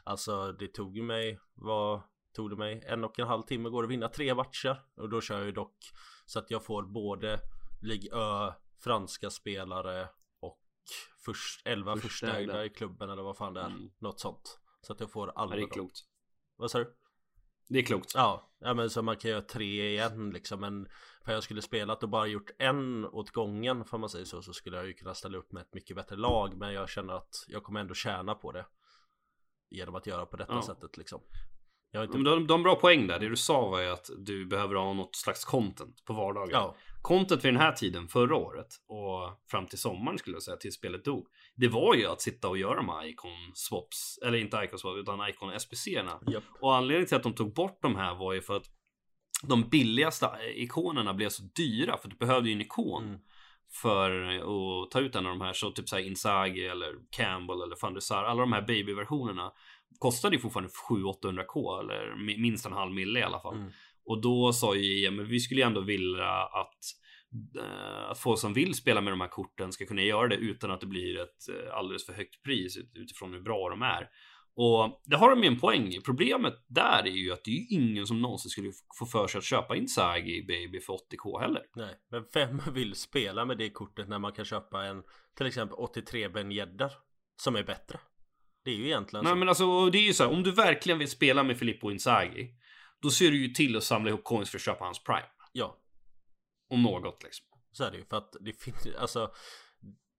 [0.05, 2.03] alltså det tog ju mig vad
[2.35, 4.83] tog det mig en och en halv timme går att vinna tre matcher.
[4.97, 5.77] Och då kör jag ju dock
[6.27, 7.41] så att jag får både
[7.83, 10.09] Ligue Ö, franska spelare
[11.35, 13.67] först, 11 första ägda i klubben eller vad fan det är.
[13.67, 13.91] Mm.
[13.99, 14.59] Något sånt.
[14.81, 15.53] Så att jag får alla.
[15.53, 15.99] Ja, det är klokt.
[16.57, 16.95] Vad sa du?
[17.69, 18.13] Det är klokt.
[18.15, 20.61] Ja, ja men så man kan göra tre igen liksom.
[20.61, 20.89] Men
[21.25, 24.43] för jag skulle spelat och bara gjort en åt gången för man säger så.
[24.43, 26.57] Så skulle jag ju kunna ställa upp med ett mycket bättre lag.
[26.57, 28.67] Men jag känner att jag kommer ändå tjäna på det.
[29.71, 30.63] Genom att göra på detta ja.
[30.63, 31.21] sättet liksom.
[31.91, 32.19] Jag inte...
[32.19, 33.19] de, de har bra poäng där.
[33.19, 36.51] Det du sa var ju att du behöver ha något slags content på vardagen.
[36.53, 36.77] Ja.
[37.03, 40.73] Content vid den här tiden förra året och fram till sommaren skulle jag säga till
[40.73, 41.27] spelet dog.
[41.57, 44.99] Det var ju att sitta och göra de här icon swaps, eller inte icon swaps
[44.99, 46.21] utan icon SPC-erna.
[46.33, 46.43] Yep.
[46.61, 48.67] Och anledningen till att de tog bort de här var ju för att
[49.43, 53.05] de billigaste ikonerna blev så dyra för du behövde ju en ikon.
[53.05, 53.19] Mm
[53.73, 54.11] för
[54.85, 58.01] att ta ut en av de här så typ såhär Inzaghi eller Campbell eller van
[58.01, 59.53] Sar, alla de här babyversionerna
[59.99, 63.57] kostade ju fortfarande 700-800k eller minst en halv mille i alla fall.
[63.57, 63.71] Mm.
[64.05, 66.79] Och då sa ju EM, vi skulle ju ändå vilja att
[67.59, 70.71] eh, att folk som vill spela med de här korten ska kunna göra det utan
[70.71, 74.09] att det blir ett eh, alldeles för högt pris utifrån hur bra de är.
[74.61, 76.01] Och det har de ju en poäng i.
[76.01, 79.39] Problemet där är ju att det är ju ingen som någonsin skulle få för sig
[79.39, 81.63] att köpa in Sagi Baby för 80k heller.
[81.77, 85.03] Nej, men vem vill spela med det kortet när man kan köpa en
[85.37, 86.93] till exempel 83 Ben Yedder
[87.37, 87.99] som är bättre?
[88.69, 89.37] Det är ju egentligen Nej, så.
[89.37, 92.55] men alltså det är ju så här, om du verkligen vill spela med Filippo Inzaghi,
[93.03, 95.27] då ser du ju till att samla ihop coins för att köpa hans prime.
[95.53, 95.79] Ja.
[96.71, 97.47] Om något liksom.
[97.73, 99.31] Så är det ju för att det finns alltså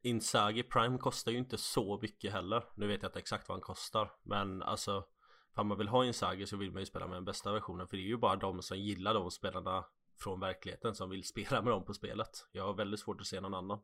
[0.04, 2.64] Inzaghi Prime kostar ju inte så mycket heller.
[2.76, 4.12] Nu vet jag inte exakt vad han kostar.
[4.24, 5.04] Men alltså
[5.56, 7.88] Om man vill ha Inzaghi så vill man ju spela med den bästa versionen.
[7.88, 9.86] För det är ju bara de som gillar de spelarna
[10.20, 12.48] från verkligheten som vill spela med dem på spelet.
[12.52, 13.80] Jag har väldigt svårt att se någon annan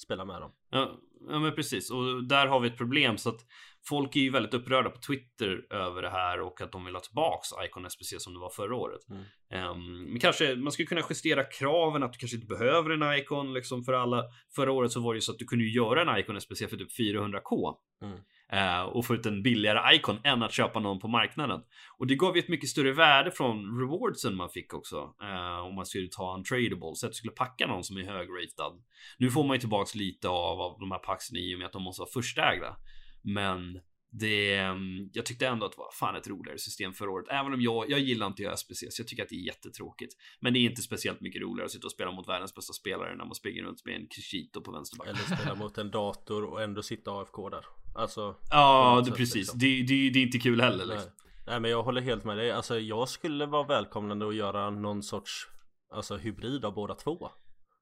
[0.00, 0.52] spela med dem.
[0.70, 3.40] Ja, ja, men precis och där har vi ett problem så att
[3.88, 7.00] folk är ju väldigt upprörda på Twitter över det här och att de vill ha
[7.00, 9.00] tillbaks Icon SPC som det var förra året.
[9.10, 9.70] Mm.
[9.70, 13.54] Um, men kanske man skulle kunna justera kraven att du kanske inte behöver en Icon
[13.54, 14.24] liksom för alla.
[14.54, 16.76] Förra året så var det ju så att du kunde göra en Icon SPC för
[16.76, 17.74] typ 400k.
[18.02, 18.18] Mm.
[18.52, 21.60] Eh, och få ut en billigare Icon än att köpa någon på marknaden.
[21.98, 25.14] Och det gav ju ett mycket större värde från rewardsen man fick också.
[25.22, 28.04] Eh, om man skulle ta en tradable så att du skulle packa någon som är
[28.04, 28.82] högratad.
[29.18, 31.72] Nu får man ju tillbaks lite av, av de här paxen i och med att
[31.72, 32.76] de måste vara förstägda.
[33.22, 33.80] Men
[34.12, 37.26] det, mm, jag tyckte ändå att det var fan ett roligare system förra året.
[37.30, 40.14] Även om jag, jag gillar inte SPC, så jag tycker att det är jättetråkigt.
[40.40, 43.16] Men det är inte speciellt mycket roligare att sitta och spela mot världens bästa spelare
[43.16, 45.08] när man springer runt med en Kishito på vänsterback.
[45.08, 47.64] Eller spela mot en dator och ändå sitta AFK där.
[47.94, 48.36] Alltså.
[48.50, 49.34] Ja, det, precis.
[49.34, 49.58] Liksom.
[49.58, 50.86] Det, det, det, är inte kul heller.
[50.86, 50.96] Liksom.
[50.96, 51.30] Nej.
[51.46, 52.50] Nej, men jag håller helt med dig.
[52.50, 55.48] Alltså, jag skulle vara välkomnande att göra någon sorts
[55.92, 57.30] alltså hybrid av båda två.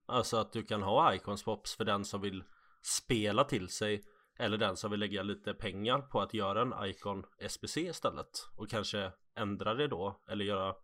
[0.07, 2.45] Alltså att du kan ha icon swaps för den som vill
[2.83, 4.05] spela till sig
[4.39, 8.49] eller den som vill lägga lite pengar på att göra en Icon SBC istället.
[8.57, 10.74] Och kanske ändra det då eller göra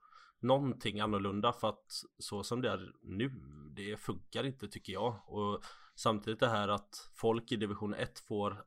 [0.40, 3.28] någonting annorlunda för att så som det är nu
[3.76, 5.20] det funkar inte tycker jag.
[5.26, 5.62] Och
[5.94, 8.64] samtidigt det här att folk i division 1 får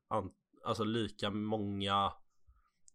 [0.63, 2.13] alltså lika många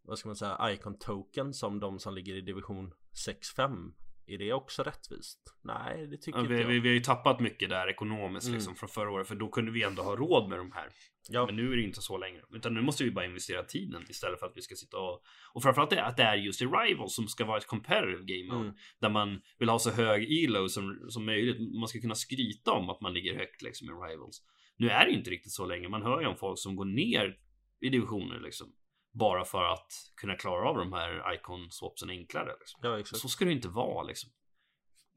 [0.01, 2.93] vad ska man säga Icon token som de som ligger i division
[3.27, 3.93] 6-5
[4.27, 5.39] är det också rättvist?
[5.61, 6.67] Nej, det tycker ja, inte vi, jag.
[6.67, 8.55] Vi, vi har ju tappat mycket där ekonomiskt mm.
[8.55, 10.89] liksom från förra året för då kunde vi ändå ha råd med de här.
[11.29, 11.45] Ja.
[11.45, 12.41] Men nu är det inte så längre.
[12.53, 15.23] Utan nu måste vi bara investera tiden istället för att vi ska sitta och...
[15.53, 18.53] Och framförallt det, att det är just i Rival som ska vara ett competitive game
[18.53, 18.65] mode.
[18.65, 18.75] Mm.
[18.99, 21.73] Där man vill ha så hög elo som, som möjligt.
[21.79, 24.41] Man ska kunna skryta om att man ligger högt liksom i Rivals.
[24.77, 25.89] Nu är det inte riktigt så länge.
[25.89, 27.37] Man hör ju om folk som går ner
[27.81, 28.67] i divisioner liksom.
[29.13, 32.51] Bara för att kunna klara av de här icon swapsen enklare.
[32.59, 32.79] Liksom.
[32.83, 33.21] Ja, exakt.
[33.21, 34.29] Så ska det inte vara liksom.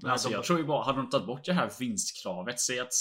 [0.05, 2.93] Alltså, jag tror ju bara, hade de tagit bort det här vinstkravet, säg att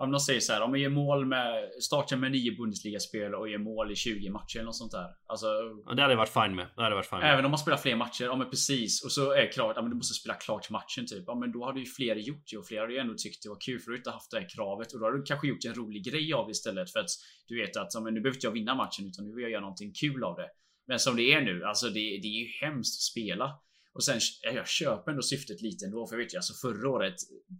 [0.00, 3.48] om de säger så här, om man gör mål med, startar med nio Bundesliga-spel och
[3.48, 5.06] gör mål i 20 matcher eller något sånt där.
[5.26, 5.46] Alltså,
[5.86, 6.66] ja, det hade jag varit fine med.
[6.76, 7.32] Det hade varit fine med.
[7.32, 9.04] Även om man spelar fler matcher, ja men precis.
[9.04, 11.24] Och så är det klart, ja men du måste spela klart matchen typ.
[11.26, 13.48] Ja men då hade ju fler gjort det och fler hade ju ändå tyckt det
[13.48, 14.92] var kul för att du inte haft det här kravet.
[14.92, 17.10] Och då hade du kanske gjort en rolig grej av det istället för att
[17.48, 19.52] du vet att ja, men nu behöver inte jag vinna matchen utan nu vill jag
[19.52, 20.48] göra någonting kul av det.
[20.86, 23.44] Men som det är nu, alltså det, det är ju hemskt att spela.
[23.92, 26.06] Och sen, jag köper ändå syftet lite ändå.
[26.06, 27.14] För jag vet ju, alltså förra året,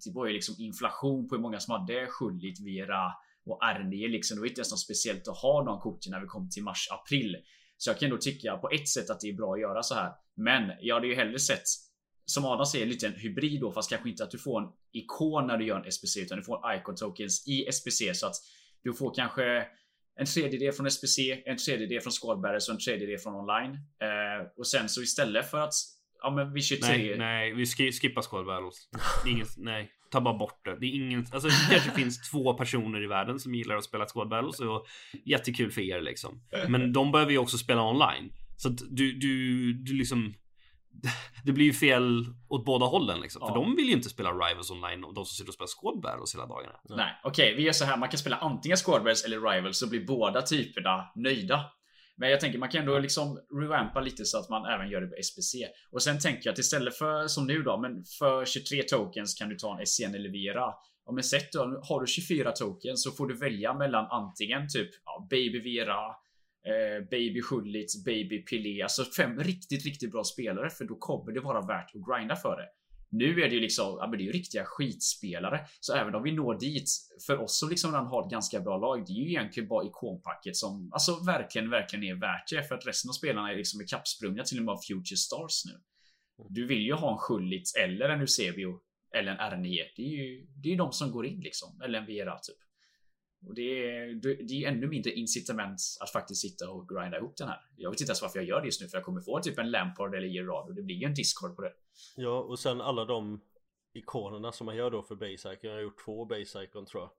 [0.04, 3.12] det var ju liksom inflation på hur många som hade Schullit, Vera
[3.46, 4.36] och R9 liksom.
[4.36, 6.88] Det var inte ens något speciellt att ha de korten när vi kom till mars,
[6.90, 7.36] april.
[7.76, 9.94] Så jag kan ändå tycka på ett sätt att det är bra att göra så
[9.94, 10.12] här.
[10.36, 11.64] Men jag hade ju hellre sett
[12.24, 15.46] som Adam säger, lite en hybrid då, fast kanske inte att du får en ikon
[15.46, 18.34] när du gör en SPC, utan du får icon tokens i SPC så att
[18.82, 19.66] du får kanske
[20.20, 23.72] en tredjedel från SPC, en tredjedel från Squadbearers och en tredjedel från online.
[23.74, 25.74] Eh, och sen så istället för att
[26.22, 26.96] Ja men vi kör tre.
[26.96, 28.88] Nej, nej vi skippar Squad Battles.
[29.26, 30.76] Ingen, nej, ta bara bort det.
[30.80, 34.06] Det är ingen, alltså det kanske finns två personer i världen som gillar att spela
[34.06, 34.86] Squad Battles och
[35.24, 36.42] jättekul för er liksom.
[36.68, 38.32] Men de behöver ju också spela online.
[38.56, 40.34] Så att du, du, du liksom
[41.44, 43.40] det blir ju fel åt båda hållen liksom.
[43.42, 43.48] Ja.
[43.48, 46.00] För de vill ju inte spela Rivals online och de som sitter och spelar Squad
[46.02, 46.74] Battles hela dagarna.
[46.88, 47.96] Nej, okej, vi gör så här.
[47.96, 51.64] Man kan spela antingen Squad Battles eller Rivals så blir båda typerna nöjda.
[52.20, 55.06] Men jag tänker man kan ändå liksom revampa lite så att man även gör det
[55.06, 55.54] på SPC.
[55.90, 59.48] Och sen tänker jag att istället för som nu då, men för 23 tokens kan
[59.48, 60.74] du ta en SCN eller Vera.
[61.06, 64.90] Ja men sätt då, har du 24 tokens så får du välja mellan antingen typ
[65.04, 66.06] ja, Baby Vera,
[66.70, 68.82] eh, Baby Schulitz, Baby Pelé.
[68.82, 72.56] Alltså fem riktigt, riktigt bra spelare för då kommer det vara värt att grinda för
[72.56, 72.68] det.
[73.12, 75.60] Nu är det ju liksom, ja men det är ju riktiga skitspelare.
[75.80, 76.90] Så även om vi når dit,
[77.26, 79.86] för oss som liksom redan har ett ganska bra lag, det är ju egentligen bara
[79.86, 82.68] ikonpacket som alltså verkligen, verkligen är värt det.
[82.68, 85.80] För att resten av spelarna är liksom kappsprungna till och med av Future Stars nu.
[86.48, 88.80] Du vill ju ha en Schulitz eller en Eusebio
[89.14, 89.78] eller en R9.
[89.96, 91.80] Det är ju, det är de som går in liksom.
[91.84, 92.56] Eller en Vera typ.
[93.46, 94.14] Och det är,
[94.48, 97.60] det är ännu mindre incitament att faktiskt sitta och grinda ihop den här.
[97.76, 99.58] Jag vet inte ens varför jag gör det just nu för jag kommer få typ
[99.58, 101.72] en Lampard eller Gerard och det blir ju en Discord på det.
[102.16, 103.40] Ja och sen alla de
[103.92, 105.70] ikonerna som man gör då för Base Icon.
[105.70, 107.10] Jag har gjort två Base Icon tror jag.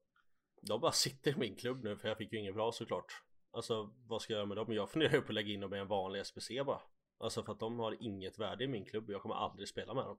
[0.61, 3.13] De bara sitter i min klubb nu för jag fick ju inget bra såklart.
[3.51, 4.73] Alltså vad ska jag göra med dem?
[4.73, 6.81] Jag funderar ju på att lägga in dem i en vanlig SPC bara.
[7.19, 9.93] Alltså för att de har inget värde i min klubb och jag kommer aldrig spela
[9.93, 10.17] med dem.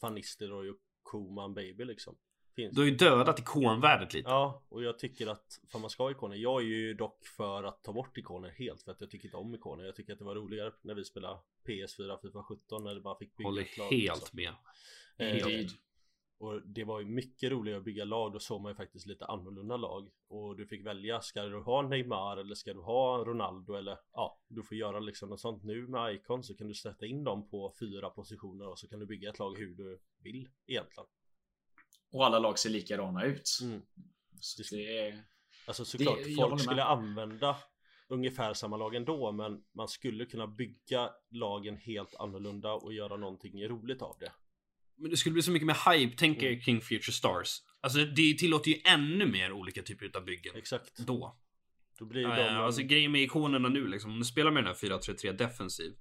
[0.00, 2.16] Fanister och Koman Baby liksom.
[2.58, 2.74] Finns.
[2.74, 4.28] Du har ju dödat ikonvärdet lite.
[4.30, 6.36] Ja, och jag tycker att för man ska ha ikoner.
[6.36, 9.36] Jag är ju dock för att ta bort ikoner helt för att jag tycker inte
[9.36, 9.84] om ikoner.
[9.84, 13.18] Jag tycker att det var roligare när vi spelade PS4 FIFA 17 när det bara
[13.18, 14.36] fick bygga Håller ett lag, helt liksom.
[14.36, 14.52] med.
[15.18, 15.70] Eh, Indeed.
[16.38, 19.26] och det var ju mycket roligare att bygga lag, då såg man ju faktiskt lite
[19.26, 23.74] annorlunda lag Och du fick välja, ska du ha Neymar eller ska du ha Ronaldo
[23.74, 27.06] eller ja Du får göra liksom något sånt Nu med Icon så kan du sätta
[27.06, 30.48] in dem på fyra positioner och så kan du bygga ett lag hur du vill
[30.66, 31.06] egentligen
[32.12, 33.58] Och alla lag ser likadana ut.
[33.62, 33.82] mm.
[34.40, 35.22] Så det är...
[35.66, 37.56] Alltså såklart, Det- folk skulle använda
[38.08, 43.68] ungefär samma lag ändå men man skulle kunna bygga lagen helt annorlunda och göra någonting
[43.68, 44.32] roligt av det
[44.96, 46.54] Men det skulle bli så mycket mer hype, tänker Mm.
[46.54, 47.62] jag kring Future Stars.
[47.80, 50.56] Alltså det tillåter ju ännu mer olika typer av byggen.
[50.56, 51.38] Exakt Då.
[51.98, 54.66] Då blir Ja, de alltså grejen med ikonerna nu liksom, om du spelar med den
[54.68, 55.92] här 4-3-3 defensiv.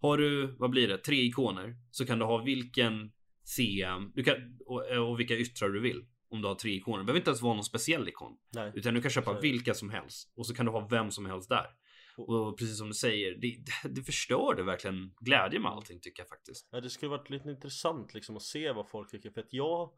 [0.00, 3.12] Har du, vad blir det, tre ikoner så kan du ha vilken
[3.56, 6.06] CM du kan, och, och vilka yttrar du vill.
[6.32, 6.98] Om du har tre ikoner.
[6.98, 8.36] Det behöver inte ens vara någon speciell ikon.
[8.54, 9.40] Nej, Utan du kan köpa det.
[9.40, 10.32] vilka som helst.
[10.36, 11.66] Och så kan du ha vem som helst där.
[12.16, 16.68] Och precis som du säger, det, det förstörde verkligen glädje med allting tycker jag faktiskt.
[16.70, 19.90] Ja, det skulle varit lite intressant liksom att se vad folk tycker för att jag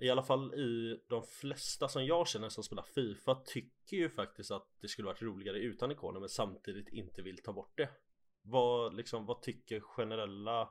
[0.00, 4.50] i alla fall i de flesta som jag känner som spelar FIFA tycker ju faktiskt
[4.50, 7.88] att det skulle varit roligare utan ikoner men samtidigt inte vill ta bort det.
[8.42, 10.68] Vad liksom, vad tycker generella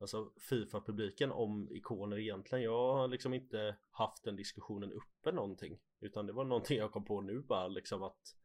[0.00, 2.64] Alltså Fifa-publiken om ikoner egentligen?
[2.64, 7.04] Jag har liksom inte haft den diskussionen uppe någonting Utan det var någonting jag kom
[7.04, 8.36] på nu bara liksom att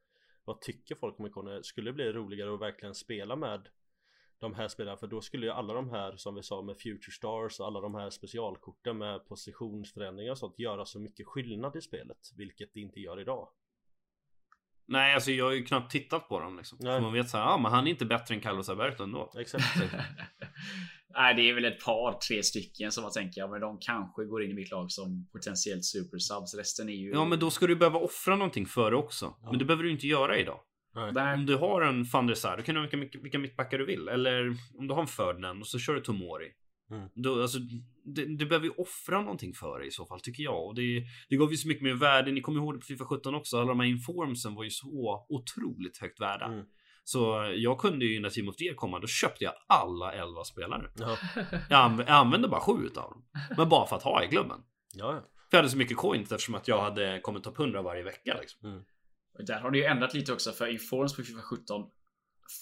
[0.45, 1.61] Vad tycker folk om ikoner?
[1.61, 3.69] Skulle det bli roligare att verkligen spela med
[4.39, 7.11] de här spelarna för då skulle ju alla de här som vi sa med Future
[7.11, 11.81] Stars och alla de här specialkorten med positionsförändringar och sånt göra så mycket skillnad i
[11.81, 13.49] spelet vilket det inte gör idag.
[14.85, 16.77] Nej, alltså jag har ju knappt tittat på dem liksom.
[16.81, 16.97] Nej.
[16.97, 19.31] För man vet såhär, ja men han är inte bättre än Carlos Alberto ändå.
[19.37, 19.63] Exakt.
[21.15, 24.25] Nej, det är väl ett par, tre stycken som jag tänker, ja, men de kanske
[24.25, 26.55] går in i mitt lag som potentiellt supersubs.
[26.57, 27.11] Resten är ju...
[27.11, 29.25] Ja, men då ska du behöva offra någonting för det också.
[29.41, 29.49] Ja.
[29.49, 30.59] Men det behöver du inte göra idag.
[30.95, 31.33] Nej.
[31.33, 33.85] Om du har en van der Sar, då kan du ha vilka, vilka, mittbackar du
[33.85, 34.07] vill.
[34.07, 36.51] Eller om du har en Ferdinand och så kör du Tomori.
[36.91, 37.09] Mm.
[37.15, 37.59] Då, alltså,
[38.05, 40.67] det, du behöver ju offra någonting för det i så fall, tycker jag.
[40.67, 42.31] Och det, det gav ju så mycket mer värde.
[42.31, 43.57] Ni kommer ihåg det på Fifa 17 också.
[43.57, 46.45] Alla de här informsen var ju så otroligt högt värda.
[46.45, 46.65] Mm.
[47.03, 50.43] Så jag kunde ju när Team of the Year kom, då köpte jag alla 11
[50.43, 50.91] spelare.
[50.95, 51.17] Ja.
[51.69, 53.25] Jag, anv- jag använde bara sju utav dem.
[53.57, 54.59] Men bara för att ha i klubben.
[54.93, 55.11] Ja.
[55.49, 58.37] För jag hade så mycket coins eftersom att jag hade kommit upp 100 varje vecka.
[58.41, 58.83] Liksom.
[59.47, 61.89] Där har det ju ändrat lite också för Informs på FIFA 17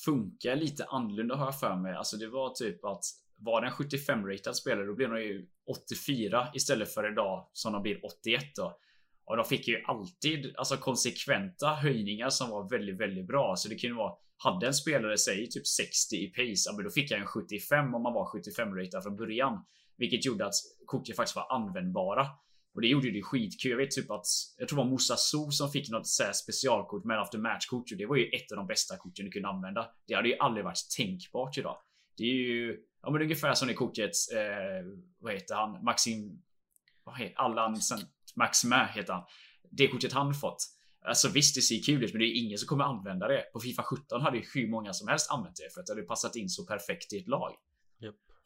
[0.06, 1.94] funkar lite annorlunda har jag för mig.
[1.96, 3.04] Alltså det var typ att
[3.38, 7.82] var det en 75-ratad spelare då blev de ju 84 istället för idag som de
[7.82, 8.78] blir 81 då.
[9.26, 13.56] Och de fick ju alltid alltså konsekventa höjningar som var väldigt, väldigt bra.
[13.56, 14.14] Så det kunde vara
[14.44, 17.96] hade en spelare säg typ 60 i pace, ja, men då fick jag en 75
[17.96, 19.66] om man var 75 ratad från början.
[19.98, 20.54] Vilket gjorde att
[20.86, 22.28] korten faktiskt var användbara.
[22.74, 23.72] Och det gjorde ju det skitkul.
[23.72, 24.26] Jag vet typ att
[24.58, 27.66] jag tror det var Moussa So som fick något så här specialkort med after match
[27.66, 27.92] kort.
[27.92, 29.90] och Det var ju ett av de bästa korten du kunde använda.
[30.08, 31.78] Det hade ju aldrig varit tänkbart idag.
[32.18, 34.12] Det är ju ja, men ungefär som det kortet.
[34.34, 34.86] Eh,
[35.20, 35.84] vad heter han?
[35.84, 36.42] Maxim.
[37.04, 39.24] Vad heter Allan Saint Maximin heter han.
[39.72, 40.64] Det kortet han fått.
[41.06, 43.44] Alltså visst, det ser kul ut, men det är ingen som kommer använda det.
[43.54, 46.04] På Fifa 17 hade ju hur många som helst använt det för att det hade
[46.04, 47.56] passat in så perfekt i ett lag.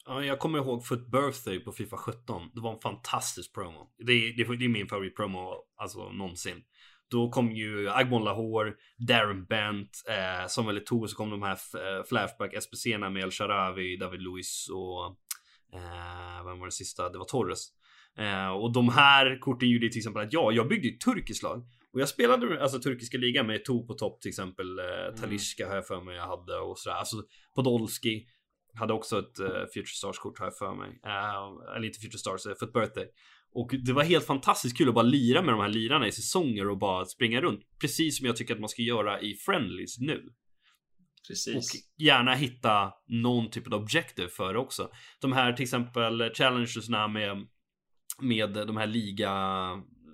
[0.08, 2.50] Ja, jag kommer ihåg Foot Birthday på Fifa 17.
[2.54, 3.90] Det var en fantastisk promo.
[3.98, 6.62] Det är, det är, det är min favoritpromo alltså någonsin.
[7.10, 8.74] Då kom ju Agbon Lahore,
[9.08, 13.96] Darren Bent, eh, Samuel Eto'o, så kom de här eh, Flashback SPC'na med El Sharawi,
[13.96, 15.04] David Luiz och
[15.78, 17.08] eh, vem var den sista?
[17.08, 17.68] Det var Torres.
[18.18, 21.66] Eh, och de här korten gjorde till exempel att ja, jag byggde ett turkiskt lag
[21.96, 24.78] och jag spelade alltså turkiska ligan med To på topp till exempel.
[24.78, 26.96] Eh, Talishka har jag för mig jag hade och sådär.
[26.96, 27.16] Alltså
[27.54, 28.26] Podolski
[28.74, 30.88] hade också ett uh, Future Stars kort har jag för mig.
[30.88, 33.08] Uh, eller inte Future Stars, uh, för ett birthday.
[33.52, 36.68] Och det var helt fantastiskt kul att bara lira med de här lirarna i säsonger
[36.68, 37.60] och bara springa runt.
[37.80, 40.22] Precis som jag tycker att man ska göra i Friendlies nu.
[41.28, 41.56] Precis.
[41.56, 44.90] Och gärna hitta någon typ av objective för det också.
[45.20, 47.46] De här till exempel challengersna med,
[48.20, 49.32] med de här liga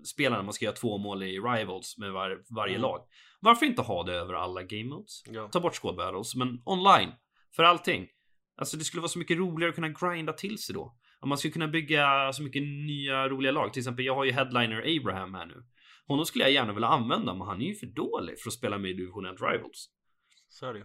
[0.05, 0.43] spelarna.
[0.43, 2.83] Man ska göra två mål i Rivals med var, varje Mm.
[2.83, 3.01] lag.
[3.41, 5.23] Varför inte ha det över alla game modes?
[5.31, 5.49] Ja.
[5.49, 7.13] Ta bort squad battles, men online.
[7.57, 8.09] För allting.
[8.57, 10.97] Alltså det skulle vara så mycket roligare att kunna grinda till sig då.
[11.21, 13.73] Om man skulle kunna bygga så mycket nya roliga lag.
[13.73, 15.63] Till exempel, jag har ju headliner Abraham här nu.
[16.07, 18.79] Honom skulle jag gärna vilja använda, men han är ju för dålig för att spela
[18.79, 19.89] med i division 1 Rivals.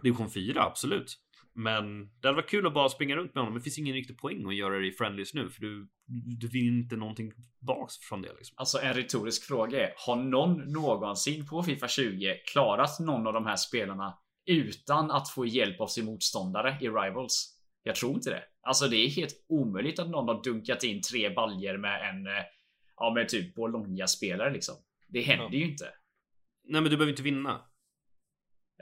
[0.02, 1.18] Division 4, absolut.
[1.58, 3.58] Men det hade varit kul att bara springa runt med honom.
[3.58, 5.88] Det finns ingen riktig poäng att göra det i Friendlies nu, för du,
[6.38, 8.54] du vinner inte någonting baks från det liksom.
[8.58, 13.46] Alltså en retorisk fråga är, har någon någonsin på Fifa 20 klarat någon av de
[13.46, 17.58] här spelarna utan att få hjälp av sin motståndare i Rivals?
[17.82, 18.42] Jag tror inte det.
[18.62, 22.42] Alltså det är helt omöjligt att någon har dunkat in tre baljer med en, eh,
[22.96, 24.74] ja med typ Bologna-spelare liksom.
[25.08, 25.84] Det händer ju inte.
[26.64, 27.60] Nej, men du behöver inte vinna.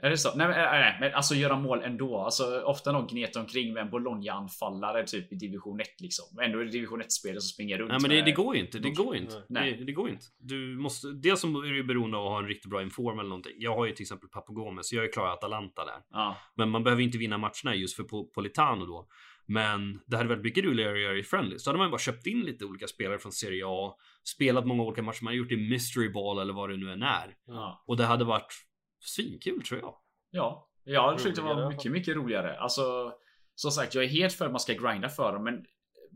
[0.03, 0.29] Är det så?
[0.35, 2.17] Nej, men, nej, nej, men alltså göra mål ändå.
[2.19, 6.39] Alltså ofta någon gnetar omkring med en Bologna-anfallare typ i division 1 liksom.
[6.41, 8.79] Ändå är det division 1-spelare som springer runt Nej, men det, det går ju inte.
[8.79, 9.43] Det går ju inte.
[9.49, 9.75] Nej.
[9.77, 10.25] Det, det går inte.
[10.39, 13.29] Du måste, dels så är du beroende av att ha en riktigt bra inform eller
[13.29, 13.53] någonting.
[13.57, 15.99] Jag har ju till exempel Papo Gomez, jag är klar Atalanta där.
[16.11, 16.37] Ja.
[16.55, 19.07] Men man behöver inte vinna matcherna just för Po- Politano då.
[19.49, 21.59] Men det hade varit mycket roligare att göra i Friendly.
[21.59, 23.93] Så hade man bara köpt in lite olika spelare från Serie A,
[24.23, 26.91] spelat många olika matcher, man har gjort det i Mystery Ball eller vad det nu
[26.91, 27.35] än är.
[27.47, 27.83] ja.
[27.87, 28.53] Och det hade varit
[28.99, 29.95] svinkul tror jag.
[30.31, 32.59] Ja, jag tyckte det var mycket, mycket roligare.
[32.59, 33.13] Alltså,
[33.55, 35.65] som sagt, jag är helt för att man ska grinda för dem, men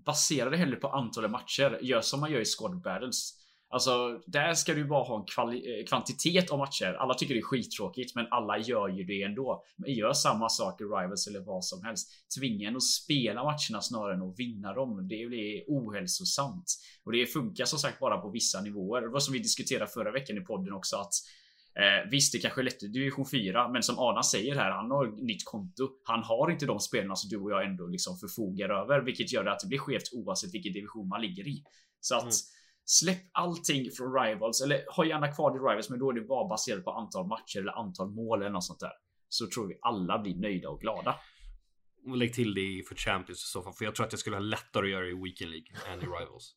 [0.06, 1.80] basera det hellre på antalet matcher.
[1.82, 3.38] Gör som man gör i squad battles.
[3.70, 6.94] Alltså, där ska du bara ha en kvali- eh, kvantitet av matcher.
[7.00, 9.64] Alla tycker det är skittråkigt, men alla gör ju det ändå.
[9.78, 12.10] Men gör samma sak i Rivals eller vad som helst.
[12.40, 15.08] Tvinga en att spela matcherna snarare än att vinna dem.
[15.08, 16.66] Det blir ohälsosamt.
[17.04, 19.02] Och det funkar som sagt bara på vissa nivåer.
[19.02, 21.14] Det var som vi diskuterade förra veckan i podden också att
[21.76, 24.92] Eh, visst, det kanske är lätt i division 4, men som Adam säger här, han
[24.92, 25.90] har nytt konto.
[26.04, 29.46] Han har inte de spelarna som du och jag ändå liksom förfogar över, vilket gör
[29.46, 31.64] att det blir skevt oavsett vilken division man ligger i.
[32.00, 32.34] Så att Mm.
[32.86, 36.22] släpp allting från Rivals, eller ha gärna kvar det i Rivals, men då är det
[36.22, 38.92] bara baserat på antal matcher eller antal mål eller något sånt där.
[39.30, 41.16] Så tror vi alla blir nöjda och glada.
[42.16, 44.42] Lägg till det för Champions i så fall, för jag tror att jag skulle ha
[44.42, 46.56] lättare att göra i Weekend League än i Rivals.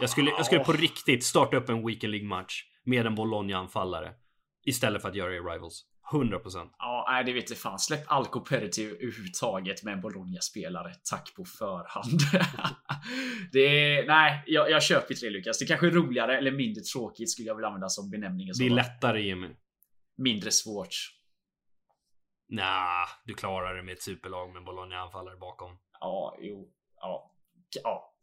[0.00, 4.12] Jag skulle, jag skulle på riktigt starta upp en Weekend League-match med en Bologna-anfallare
[4.68, 5.84] istället för att göra det i Rivals.
[6.12, 6.70] 100%.
[6.78, 7.78] Ja, nej, det vet jag fan.
[7.78, 10.94] Släpp all competitive överhuvudtaget med en Bologna-spelare.
[11.10, 12.20] Tack på förhand.
[13.52, 15.58] det är, nej, jag, jag köper inte det Lukas.
[15.58, 18.48] Det kanske är roligare eller mindre tråkigt skulle jag vilja använda som benämning.
[18.58, 19.48] Det är lättare Jimmy.
[20.16, 20.94] Mindre svårt.
[22.48, 25.78] Nah, du klarar det med ett superlag med Bologna-anfallare bakom.
[26.00, 26.68] Ja, jo,
[27.00, 27.34] ja,
[27.84, 28.14] ja.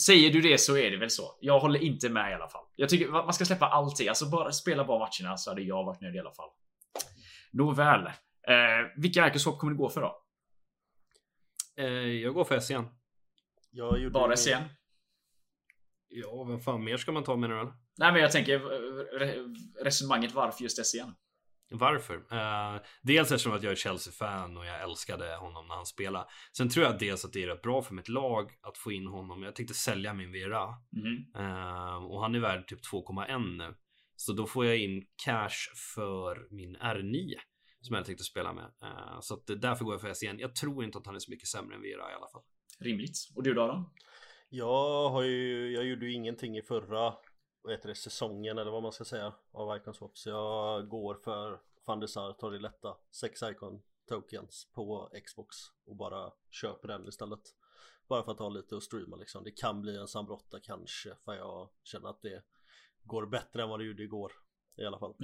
[0.00, 1.38] Säger du det så är det väl så.
[1.40, 2.64] Jag håller inte med i alla fall.
[2.76, 4.08] Jag tycker man ska släppa allting.
[4.08, 6.48] Alltså bara spela bara matcherna så hade jag varit nöjd i alla fall.
[7.52, 8.06] Nåväl.
[8.06, 8.52] Eh,
[8.96, 10.22] vilka Ärkeshopp kommer du gå för då?
[11.76, 11.86] Eh,
[12.22, 12.84] jag går för SCN.
[13.70, 14.62] Jag gjorde Bara SCN?
[16.08, 17.60] Ja, vem fan mer ska man ta menar du?
[17.60, 17.72] eller?
[17.98, 21.10] Nej, men jag tänker eh, re- resonemanget varför just SCN.
[21.78, 22.14] Varför?
[22.14, 26.26] Eh, dels eftersom att jag är Chelsea-fan och jag älskade honom när han spelade.
[26.56, 29.06] Sen tror jag dels att det är rätt bra för mitt lag att få in
[29.06, 29.42] honom.
[29.42, 30.66] Jag tänkte sälja min Vera.
[30.92, 31.32] Mhm.
[31.36, 33.74] Eh, och han är värd typ 2,1 nu.
[34.16, 37.34] Så då får jag in cash för min R9.
[37.80, 38.64] Som jag tänkte spela med.
[38.64, 40.38] Eh, så att därför går jag för SCN.
[40.38, 42.42] Jag tror inte att han är så mycket sämre än Vera i alla fall.
[42.80, 43.16] Rimligt.
[43.34, 43.66] Och du då?
[43.66, 43.92] då?
[44.48, 47.14] Jag har ju, jag gjorde ju ingenting i förra
[47.64, 51.14] vad heter det, säsongen eller vad man ska säga av Icon Swap så jag går
[51.14, 56.88] för van der Sar, tar det lätta 6 Icon tokens på Xbox och bara köper
[56.88, 57.40] den istället.
[58.08, 59.44] Bara för att ha lite att streama liksom.
[59.44, 62.42] Det kan bli en Sambrotta kanske för jag känner att det
[63.02, 64.32] går bättre än vad det gjorde igår
[64.76, 65.14] i alla fall.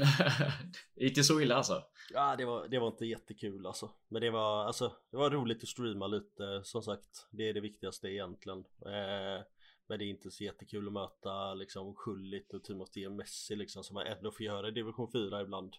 [0.97, 1.83] Inte så illa alltså.
[2.11, 3.91] Ja det var, det var inte jättekul alltså.
[4.09, 6.65] Men det var alltså Det var roligt att streama lite.
[6.65, 8.65] Som sagt Det är det viktigaste egentligen.
[8.87, 9.43] Eh,
[9.91, 13.95] Men det är inte så jättekul att möta liksom Schullit och Timothy Messi liksom Som
[13.95, 15.75] man ändå får göra i division 4 ibland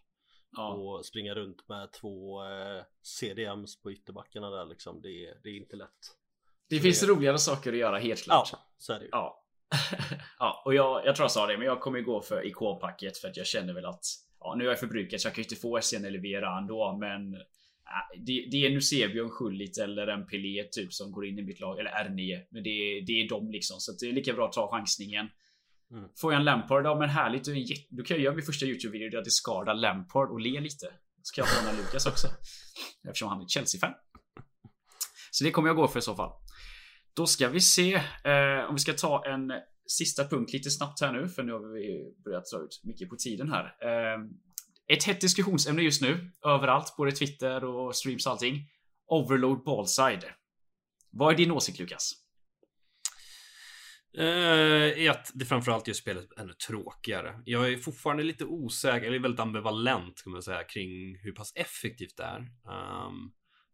[0.58, 0.74] Ja.
[0.74, 5.58] Och springa runt med två eh, CDMs på ytterbackarna där liksom Det, är- det är
[5.58, 5.90] inte lätt
[6.70, 8.62] Det Så finns det- roligare saker att göra helt Ja klart.
[8.78, 9.44] så är det ju Ja.
[10.40, 13.28] Ja, och jag, jag tror jag sa det, men jag kommer gå för ikonpacket för
[13.28, 14.06] att jag känner väl att
[14.40, 16.98] ja, nu är jag förbrukat så jag kan ju inte få SN eller Vera ändå,
[17.00, 17.36] men
[18.18, 21.42] det, det är en Eusebio, en Schullit eller en Pelé typ som går in i
[21.42, 21.80] mitt lag.
[21.80, 22.44] Eller R9.
[22.50, 23.80] Men det, det är de liksom.
[23.80, 25.30] Så det är lika bra att ta chansningen.
[25.92, 26.10] Mm.
[26.18, 27.46] Får jag en Lampard, ja men härligt.
[27.90, 30.88] Då kan jag göra min första YouTube-video där jag skadar Lampard och le lite.
[31.22, 32.28] Så kan jag håna Lukas också.
[33.08, 33.94] Eftersom han är Chelsea-fan.
[35.32, 36.32] Så det kommer jag gå för i så fall.
[37.14, 39.54] Då ska vi se eh, om vi ska ta en
[39.88, 41.28] sista punkt lite snabbt här nu.
[41.28, 43.64] För nu har vi börjat dra ut mycket på tiden här.
[43.64, 44.20] Eh,
[44.94, 46.32] ett hett diskussionsämne just nu.
[46.46, 48.68] Överallt, både Twitter och streams och allting.
[49.08, 50.26] Overload ballside.
[51.12, 52.14] Vad är din åsikt Lukas?
[54.20, 57.42] Uh, att det framförallt gör spelet ännu tråkigare.
[57.46, 62.18] Jag är fortfarande lite osäker, eller väldigt ambivalent kan man säga, kring hur pass effektivt
[62.18, 62.40] det är.
[62.40, 63.32] Um,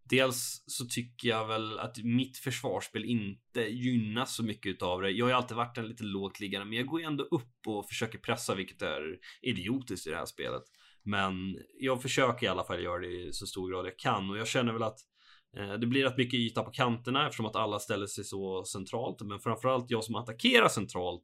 [0.10, 5.10] dels så tycker jag väl att mitt försvarsspel inte gynnas så mycket av det.
[5.10, 7.68] Jag har ju alltid varit en lite lågt liggande, men jag går ju ändå upp
[7.68, 10.64] och försöker pressa, vilket är idiotiskt i det här spelet.
[11.08, 14.38] Men jag försöker i alla fall göra det i så stor grad jag kan och
[14.38, 15.00] jag känner väl att
[15.58, 19.22] eh, det blir rätt mycket yta på kanterna eftersom att alla ställer sig så centralt.
[19.22, 21.24] Men framförallt jag som attackerar centralt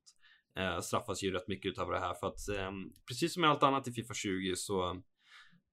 [0.57, 2.71] eh, straffas ju rätt mycket utav det här för att eh,
[3.07, 5.01] precis som med allt annat i Fifa 20 så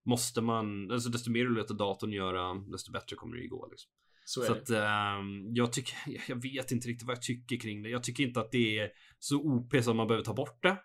[0.07, 3.69] måste man, alltså desto mer du låter datorn göra, desto bättre kommer det ju gå.
[3.71, 3.91] Liksom.
[4.25, 5.21] Så, så att eh,
[5.55, 5.95] jag tycker,
[6.29, 7.89] jag vet inte riktigt vad jag tycker kring det.
[7.89, 10.77] Jag tycker inte att det är så OP som man behöver ta bort det.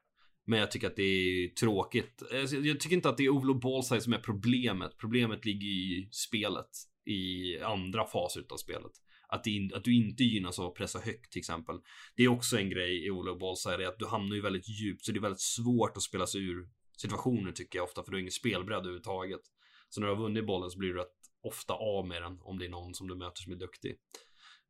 [0.46, 2.24] Men jag tycker att det är tråkigt.
[2.34, 4.98] Alltså, jag tycker inte att det är Olo Ballside som är problemet.
[4.98, 6.70] Problemet ligger i spelet.
[7.06, 8.92] I andra faser av spelet.
[9.28, 11.76] Att, det, att, du inte gynnas av att pressa högt till exempel.
[12.16, 15.06] Det är också en grej i Olo Ballside, att du hamnar ju väldigt djupt.
[15.06, 18.04] Så det är väldigt svårt att spela sig ur situationer tycker jag ofta.
[18.04, 19.42] För du har ingen spelbredd överhuvudtaget.
[19.90, 22.40] Så när du har vunnit bollen så blir du rätt ofta av med den.
[22.42, 23.96] Om det är någon som du möter som är duktig.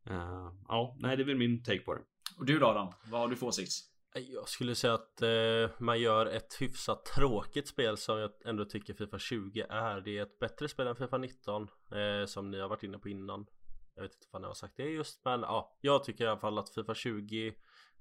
[0.09, 2.01] Uh, ja, nej det är väl min take på det.
[2.37, 2.93] Och du då Adam?
[3.05, 3.71] Vad har du för åsikt?
[4.17, 8.93] Jag skulle säga att eh, man gör ett hyfsat tråkigt spel som jag ändå tycker
[8.93, 10.01] Fifa 20 är.
[10.01, 13.09] Det är ett bättre spel än Fifa 19 eh, som ni har varit inne på
[13.09, 13.45] innan.
[13.95, 16.39] Jag vet inte vad ni har sagt det just men ja, jag tycker i alla
[16.39, 17.55] fall att Fifa 20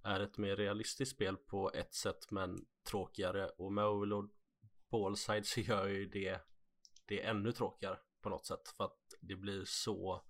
[0.05, 4.31] är ett mer realistiskt spel på ett sätt men tråkigare och med Overlord
[4.91, 6.41] Ballside så gör ju det
[7.07, 10.23] det ännu tråkigare på något sätt för att det blir så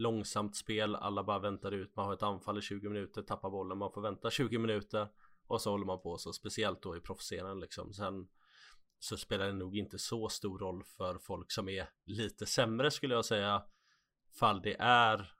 [0.00, 3.78] långsamt spel, alla bara väntar ut, man har ett anfall i 20 minuter, tappar bollen,
[3.78, 5.08] man får vänta 20 minuter
[5.46, 7.92] och så håller man på så, speciellt då i proffsscenen liksom.
[7.92, 8.28] Sen
[8.98, 13.14] så spelar det nog inte så stor roll för folk som är lite sämre skulle
[13.14, 13.62] jag säga.
[14.40, 15.32] Fall det är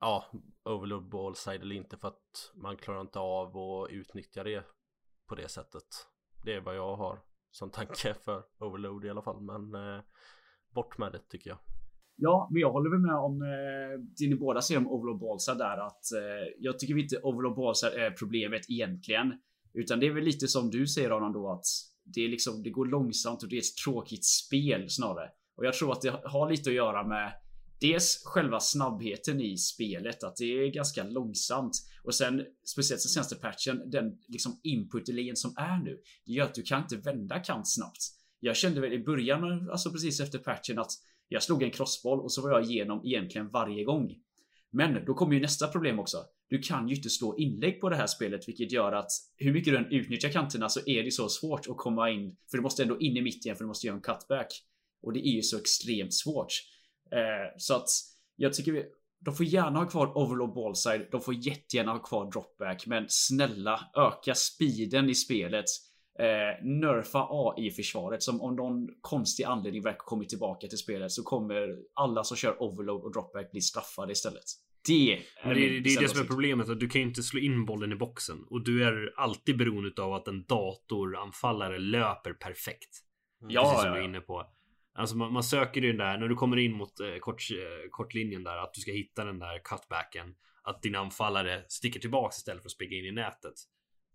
[0.00, 0.30] ja,
[0.64, 4.66] overload ballside eller inte för att man klarar inte av att utnyttja det
[5.28, 5.84] på det sättet.
[6.44, 10.02] Det är vad jag har som tanke för overload i alla fall, men eh,
[10.68, 11.58] bort med det tycker jag.
[12.16, 15.58] Ja, men jag håller väl med om eh, det ni båda säger om overall ballside
[15.58, 19.32] där att eh, jag tycker inte overall ballside är problemet egentligen.
[19.74, 21.64] Utan det är väl lite som du säger Aron då att
[22.04, 25.28] det är liksom, det går långsamt och det är ett tråkigt spel snarare.
[25.56, 27.32] Och jag tror att det har lite att göra med
[27.82, 31.72] Dels själva snabbheten i spelet, att det är ganska långsamt.
[32.04, 36.00] Och sen speciellt den senaste patchen, den liksom input som är nu.
[36.26, 37.98] Det gör att du kan inte vända kant snabbt.
[38.40, 40.90] Jag kände väl i början, alltså precis efter patchen att
[41.32, 44.14] jag slog en crossboll och så var jag igenom egentligen varje gång.
[44.70, 46.24] Men då kommer ju nästa problem också.
[46.48, 49.72] Du kan ju inte slå inlägg på det här spelet vilket gör att hur mycket
[49.72, 52.36] du än utnyttjar kanterna så är det så svårt att komma in.
[52.50, 54.62] För du måste ändå in i mitten för du måste göra en cutback.
[55.02, 56.52] Och det är ju så extremt svårt.
[57.12, 57.88] Eh, så att
[58.36, 58.84] jag tycker vi,
[59.20, 61.08] de får gärna ha kvar overload ballside.
[61.10, 62.86] De får jättegärna ha kvar dropback.
[62.86, 65.64] Men snälla öka speeden i spelet
[66.18, 71.76] eh, nerfa AI-försvaret som om någon konstig anledning verkar kommit tillbaka till spelet så kommer
[71.94, 74.44] alla som kör overload och dropback bli straffade istället.
[74.86, 76.68] Det är, det, det, är det som är problemet.
[76.68, 78.44] Att du kan ju inte slå in bollen i boxen.
[78.50, 82.88] Och du är alltid beroende av att en datoranfallare löper perfekt.
[83.48, 84.46] Ja, Precis som ja, du är inne på.
[84.94, 87.90] Alltså man, man söker ju den där, när du kommer in mot eh, kort, eh,
[87.90, 90.34] kortlinjen där, att du ska hitta den där cutbacken.
[90.62, 93.54] Att din anfallare sticker tillbaks istället för att springa in i nätet.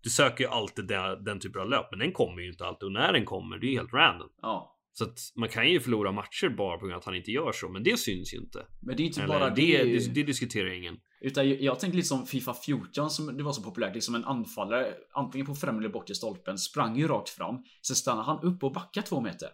[0.02, 2.86] Du söker ju alltid den, den typen av löp, men den kommer ju inte alltid
[2.86, 4.28] och när den kommer, det är helt random.
[4.42, 4.74] Ja.
[4.92, 7.52] Så att man kan ju förlora matcher bara på grund av att han inte gör
[7.52, 8.66] så, men det syns ju inte.
[8.80, 9.82] Men det är inte Eller, bara det.
[9.82, 10.96] Det, det, det diskuterar ingen.
[11.20, 14.94] Utan jag, jag tänker liksom Fifa 14 som det var så populärt, liksom en anfallare
[15.14, 17.64] antingen på främre eller bort i stolpen sprang ju rakt fram.
[17.86, 19.48] Sen stannar han upp och backar två meter.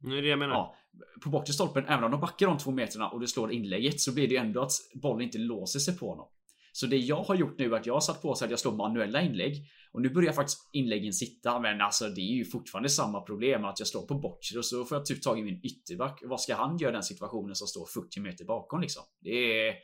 [0.00, 0.54] Det är det jag menar.
[0.54, 0.76] Ja,
[1.22, 4.14] på bortre stolpen, även om de backar de två meterna och du slår inlägget så
[4.14, 4.72] blir det ju ändå att
[5.02, 6.26] bollen inte låser sig på honom.
[6.72, 8.60] Så det jag har gjort nu är att jag har satt på så att jag
[8.60, 9.66] slår manuella inlägg.
[9.92, 11.60] Och nu börjar faktiskt inläggen sitta.
[11.60, 14.84] Men alltså det är ju fortfarande samma problem att jag slår på bortre och så
[14.84, 16.22] får jag typ tag i min ytterback.
[16.24, 19.02] Vad ska han göra i den situationen som står 40 meter bakom liksom?
[19.20, 19.30] Det
[19.68, 19.74] är,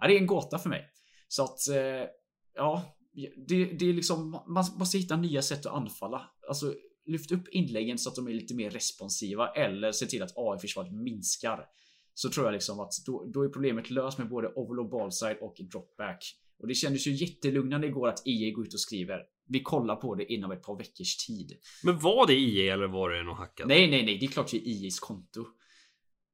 [0.00, 0.84] ja, det är en gåta för mig.
[1.28, 2.08] Så att, eh,
[2.54, 2.96] ja.
[3.48, 6.30] det, det är liksom, man måste hitta nya sätt att anfalla.
[6.48, 6.74] Alltså
[7.06, 10.92] lyft upp inläggen så att de är lite mer responsiva eller se till att AI-försvaret
[10.92, 11.64] minskar.
[12.18, 15.56] Så tror jag liksom att då, då är problemet löst med både overload ballside och
[15.70, 16.24] dropback.
[16.58, 20.14] Och det kändes ju jättelugnande igår att EA går ut och skriver vi kollar på
[20.14, 21.52] det inom ett par veckors tid.
[21.84, 23.66] Men var det EA eller var det något hackat?
[23.68, 25.46] Nej, nej, nej, det är klart det är EAs konto.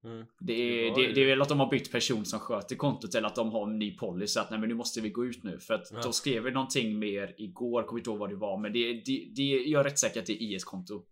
[0.05, 0.27] Mm.
[0.41, 3.27] Det är, det, det, är väl att de har bytt person som sköter kontot eller
[3.27, 5.59] att de har en ny policy att nej men nu måste vi gå ut nu
[5.59, 6.03] för att Ja.
[6.03, 9.43] de skrev någonting mer igår, kommer inte ihåg vad det var men det, det, det
[9.43, 11.05] jag är rätt säker att det är IS konto.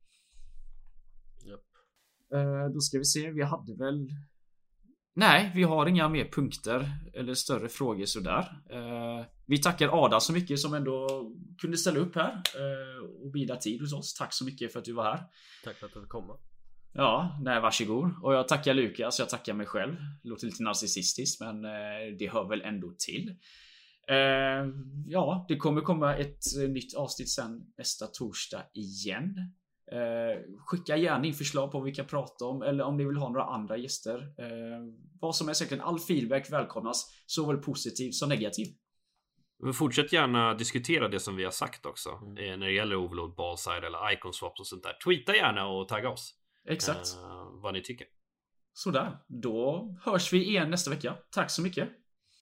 [1.45, 1.64] Japp.
[2.35, 4.09] Eh, då ska vi se, vi hade väl
[5.21, 8.53] Nej, vi har inga mer punkter eller större frågor sådär.
[8.71, 13.57] Eh, vi tackar Ada så mycket som ändå kunde ställa upp här eh, och bida
[13.57, 14.14] tid hos oss.
[14.14, 15.21] Tack så mycket för att du var här.
[15.64, 16.37] Tack för att du fick komma.
[16.93, 18.11] Ja, nej varsågod.
[18.23, 19.97] Och jag tackar Lukas, jag tackar mig själv.
[20.23, 23.37] Låter lite narcissistiskt men eh, det hör väl ändå till.
[25.07, 29.53] Ja, det kommer komma ett nytt avsnitt sen nästa torsdag igen.
[29.93, 33.16] Eh, skicka gärna in förslag på vad vi kan prata om eller om ni vill
[33.16, 34.18] ha några andra gäster.
[34.38, 34.80] Eh,
[35.20, 38.66] vad som är säkert all feedback välkomnas, såväl positiv som negativ.
[39.62, 42.36] Men fortsätt gärna diskutera det som vi har sagt också Mm.
[42.36, 44.93] eh, när det gäller overload ballside eller icon swaps och sånt där.
[45.05, 46.34] Tweeta gärna och tagga oss
[46.68, 47.16] Exakt.
[47.16, 48.07] eh, vad ni tycker.
[48.72, 51.16] Sådär, då hörs vi igen nästa vecka.
[51.30, 51.88] Tack så mycket.